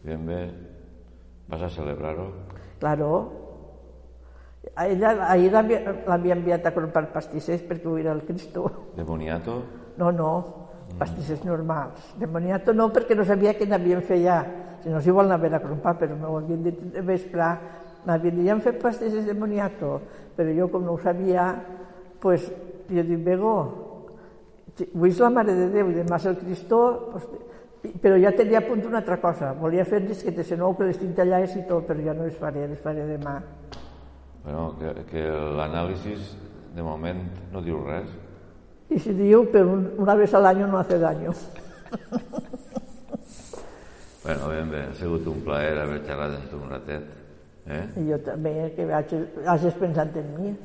ben 0.03 0.25
bé, 0.25 0.41
vas 1.47 1.61
a 1.61 1.69
celebrar-ho? 1.69 2.31
Claro. 2.81 3.44
A 4.73 4.87
ella, 4.89 5.13
ahir 5.29 5.51
l'havia 5.53 6.35
enviat 6.35 6.65
a 6.65 6.73
comprar 6.73 7.05
pastissers 7.13 7.61
perquè 7.67 7.87
ho 7.87 7.97
era 8.01 8.13
el 8.15 8.23
Cristo. 8.25 8.91
De 8.95 9.03
boniato? 9.03 9.61
No, 9.97 10.11
no, 10.11 10.31
pastissers 10.97 11.43
normals. 11.45 12.13
De 12.19 12.27
moniato 12.27 12.73
no, 12.73 12.89
perquè 12.93 13.15
no 13.15 13.25
sabia 13.27 13.53
què 13.55 13.67
n'havien 13.69 14.01
fet 14.03 14.23
ja. 14.23 14.41
Si 14.83 14.91
no, 14.91 15.01
si 15.01 15.13
vol 15.13 15.31
anar 15.31 15.53
a 15.53 15.63
comprar, 15.63 15.95
però 15.99 16.17
m'ho 16.17 16.37
havien 16.39 16.63
dit 16.65 16.81
de 16.93 17.01
vespre. 17.01 17.53
M'havien 18.05 18.35
dit, 18.35 18.45
ja 18.47 18.53
han 18.53 18.61
fet 18.65 18.81
pastissers 18.81 19.25
de 19.25 19.33
moniato. 19.33 19.99
Però 20.35 20.51
jo, 20.51 20.67
com 20.71 20.83
no 20.85 20.93
ho 20.93 20.99
sabia, 21.01 21.47
pues, 22.21 22.49
jo 22.89 23.03
dic, 23.03 23.23
Bego, 23.23 23.55
avui 24.83 25.09
és 25.09 25.19
la 25.23 25.31
Mare 25.31 25.55
de 25.55 25.69
Déu 25.71 25.89
i 25.91 25.99
demà 26.01 26.19
és 26.19 26.25
el 26.29 26.37
Cristó, 26.41 26.79
pues, 27.13 27.27
però 28.01 28.17
ja 28.19 28.33
tenia 28.35 28.59
a 28.59 28.65
punt 28.65 28.83
una 28.85 28.99
altra 29.01 29.17
cosa. 29.21 29.53
Volia 29.57 29.85
fer 29.87 30.01
disquetes 30.03 30.49
de 30.51 30.57
nou 30.59 30.75
que 30.75 30.89
les 30.89 30.99
tinc 30.99 31.15
tallades 31.15 31.55
i 31.55 31.63
tot, 31.69 31.85
però 31.87 32.01
ja 32.03 32.15
no 32.17 32.27
les 32.27 32.37
faré, 32.39 32.67
les 32.67 32.81
faré 32.81 33.05
demà. 33.07 33.39
Bueno, 34.45 34.75
que, 34.77 34.91
que 35.09 35.21
l'anàlisi 35.57 36.13
de 36.75 36.83
moment 36.85 37.23
no 37.51 37.61
diu 37.65 37.79
res. 37.83 38.09
Y 38.89 38.99
si 38.99 39.13
digo, 39.13 39.47
pero 39.51 39.71
un- 39.73 39.93
una 39.97 40.13
vez 40.13 40.33
al 40.35 40.45
año 40.45 40.67
no 40.67 40.77
hace 40.77 40.99
daño. 40.99 41.31
Bueno, 44.23 44.47
ben 44.49 44.69
bé, 44.71 44.81
ha 44.89 44.93
sigut 44.97 45.25
un 45.29 45.41
plaer 45.45 45.77
haver 45.77 45.99
xerrat 46.05 46.33
amb 46.37 46.49
tu 46.49 46.57
un 46.57 46.69
ratet. 46.69 47.03
Eh? 47.67 47.89
Y 47.97 48.07
yo 48.09 48.19
también, 48.19 48.71
que 48.75 48.85
hagis, 48.93 49.25
hagis 49.45 49.73
pensat 49.73 50.15
en 50.17 50.29
mi. 50.41 50.55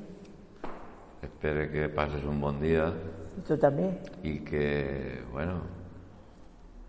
Espero 1.22 1.70
que 1.72 1.88
passes 1.88 2.24
un 2.24 2.40
bon 2.40 2.60
dia 2.60 2.92
Y 3.38 3.40
tú 3.46 3.56
también. 3.58 3.98
i 4.22 4.38
que, 4.44 5.22
bueno, 5.32 5.60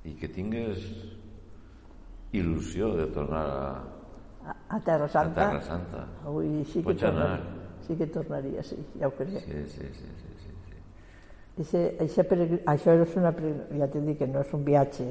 i 0.06 0.14
que 0.16 0.28
tingues 0.30 0.80
il·lusió 2.34 2.96
de 2.96 3.06
tornar 3.08 3.46
a, 3.50 3.84
A, 4.46 4.56
a 4.76 4.80
Terra 4.80 5.06
a 5.06 5.10
Santa. 5.10 5.48
Terra 5.50 5.62
Santa. 5.62 6.06
Avui 6.26 6.64
sí 6.66 6.80
que 6.82 6.86
Pots 6.90 7.04
anar. 7.04 7.38
tornaria. 7.40 7.60
Sí 7.88 7.96
que 7.96 8.08
tornaria, 8.08 8.64
sí, 8.64 8.78
ja 9.00 9.08
ho 9.08 9.12
crec. 9.12 9.30
Sí, 9.30 9.52
sí, 9.68 9.88
sí, 9.94 10.08
sí, 10.18 10.30
sí. 10.38 11.64
sí. 11.64 12.22
Peregr- 12.24 12.62
això 12.66 12.94
és 13.02 13.16
una, 13.18 13.32
peregr- 13.36 13.78
ja 13.78 13.88
t'he 13.88 14.00
dit 14.02 14.18
que 14.18 14.28
no 14.28 14.40
és 14.42 14.54
un 14.54 14.64
viatge. 14.66 15.08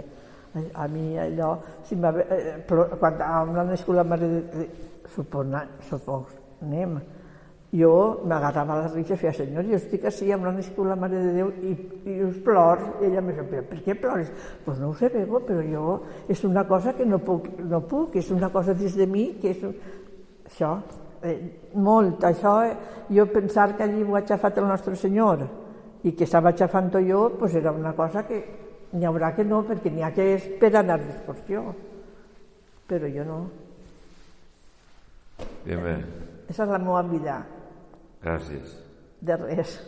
A, 0.54 0.62
a 0.84 0.88
mi 0.88 1.16
allò, 1.18 1.60
si 1.86 1.94
m'ha, 1.94 2.10
eh, 2.26 2.64
quan 2.66 3.20
em 3.20 3.52
va 3.54 3.64
nascut 3.68 3.94
la 3.94 4.02
mare 4.04 4.26
de, 4.26 4.68
supona, 5.14 5.60
suponem, 5.88 6.96
jo 7.72 8.20
m'agarrava 8.26 8.80
la 8.80 8.88
risa 8.90 9.14
i 9.14 9.18
feia, 9.20 9.32
senyor, 9.32 9.62
jo 9.68 9.76
estic 9.78 10.04
així 10.08 10.32
amb 10.34 10.44
la 10.48 10.52
nascut 10.56 10.88
la 10.90 10.96
mare 10.98 11.20
de 11.22 11.32
Déu 11.36 11.50
i, 11.62 11.74
i 12.10 12.16
us 12.26 12.38
plors. 12.42 12.82
I 13.00 13.06
ella 13.06 13.22
me 13.22 13.36
deia, 13.38 13.62
per 13.62 13.78
què 13.84 13.94
plores? 14.00 14.30
Doncs 14.30 14.64
pues 14.64 14.80
no 14.82 14.88
ho 14.90 14.94
sé, 14.98 15.08
Bego, 15.14 15.38
però 15.46 15.62
jo 15.62 16.00
és 16.28 16.42
una 16.44 16.64
cosa 16.66 16.94
que 16.98 17.06
no 17.06 17.20
puc, 17.22 17.46
no 17.62 17.80
puc, 17.86 18.16
és 18.18 18.30
una 18.34 18.50
cosa 18.50 18.74
dins 18.74 18.96
de 18.98 19.06
mi 19.06 19.28
que 19.40 19.54
és... 19.54 19.62
un- 19.62 19.76
Això, 20.50 20.72
eh, 21.22 21.36
molt, 21.78 22.24
això, 22.26 22.56
eh, 22.66 22.72
jo 23.14 23.22
pensar 23.30 23.76
que 23.76 23.84
allí 23.84 24.02
ho 24.02 24.16
ha 24.16 24.18
aixafat 24.18 24.58
el 24.58 24.66
nostre 24.66 24.96
Senyor 24.98 25.44
i 26.02 26.10
que 26.16 26.24
estava 26.26 26.50
aixafant 26.50 26.90
jo, 27.06 27.36
pues 27.38 27.54
era 27.54 27.70
una 27.70 27.92
cosa 27.94 28.24
que 28.26 28.40
n'hi 28.92 29.06
haurà 29.06 29.30
que 29.36 29.44
no, 29.44 29.62
perquè 29.62 29.92
n'hi 29.94 30.02
ha 30.02 30.10
que 30.10 30.26
és 30.34 30.48
per 30.58 30.72
anar 30.74 30.98
d'excursió. 30.98 31.62
Però 32.90 33.06
jo 33.14 33.24
no. 33.24 33.38
Bé, 35.64 35.96
Esa 36.50 36.64
és 36.64 36.70
la 36.72 36.78
meva 36.82 37.02
vida, 37.06 37.36
gràcies. 38.22 38.68
de 39.22 39.36
res. 39.36 39.78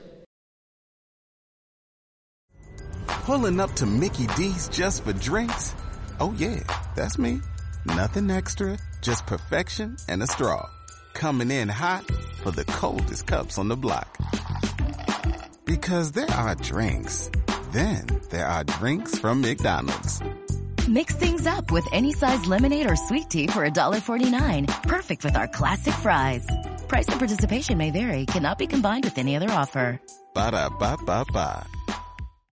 Pulling 3.24 3.60
up 3.60 3.72
to 3.74 3.86
Mickey 3.86 4.26
D's 4.36 4.68
just 4.68 5.04
for 5.04 5.12
drinks? 5.12 5.74
Oh 6.20 6.34
yeah, 6.36 6.60
that's 6.96 7.18
me. 7.18 7.40
Nothing 7.86 8.30
extra, 8.30 8.78
just 9.00 9.26
perfection 9.26 9.96
and 10.08 10.22
a 10.22 10.26
straw. 10.26 10.68
Coming 11.14 11.50
in 11.50 11.68
hot 11.68 12.04
for 12.42 12.50
the 12.50 12.64
coldest 12.64 13.26
cups 13.26 13.58
on 13.58 13.68
the 13.68 13.76
block. 13.76 14.18
Because 15.64 16.12
there 16.12 16.30
are 16.30 16.54
drinks. 16.56 17.30
Then 17.70 18.06
there 18.30 18.46
are 18.46 18.64
drinks 18.64 19.18
from 19.18 19.40
McDonald's. 19.40 20.20
Mix 20.88 21.14
things 21.14 21.46
up 21.46 21.70
with 21.70 21.86
any 21.92 22.12
size 22.12 22.44
lemonade 22.46 22.90
or 22.90 22.96
sweet 22.96 23.30
tea 23.30 23.46
for 23.46 23.64
$1.49. 23.68 24.82
Perfect 24.82 25.24
with 25.24 25.36
our 25.36 25.46
classic 25.48 25.94
fries. 25.94 26.46
Price 26.92 27.08
and 27.08 27.18
participation 27.18 27.78
may 27.78 27.90
vary, 27.90 28.26
cannot 28.26 28.58
be 28.58 28.66
combined 28.66 29.04
with 29.04 29.16
any 29.16 29.34
other 29.34 29.48
offer. 29.48 29.98
Ba 30.34 30.50
da 30.50 30.68
ba 30.68 30.98
ba 31.06 31.24
ba. 31.32 31.64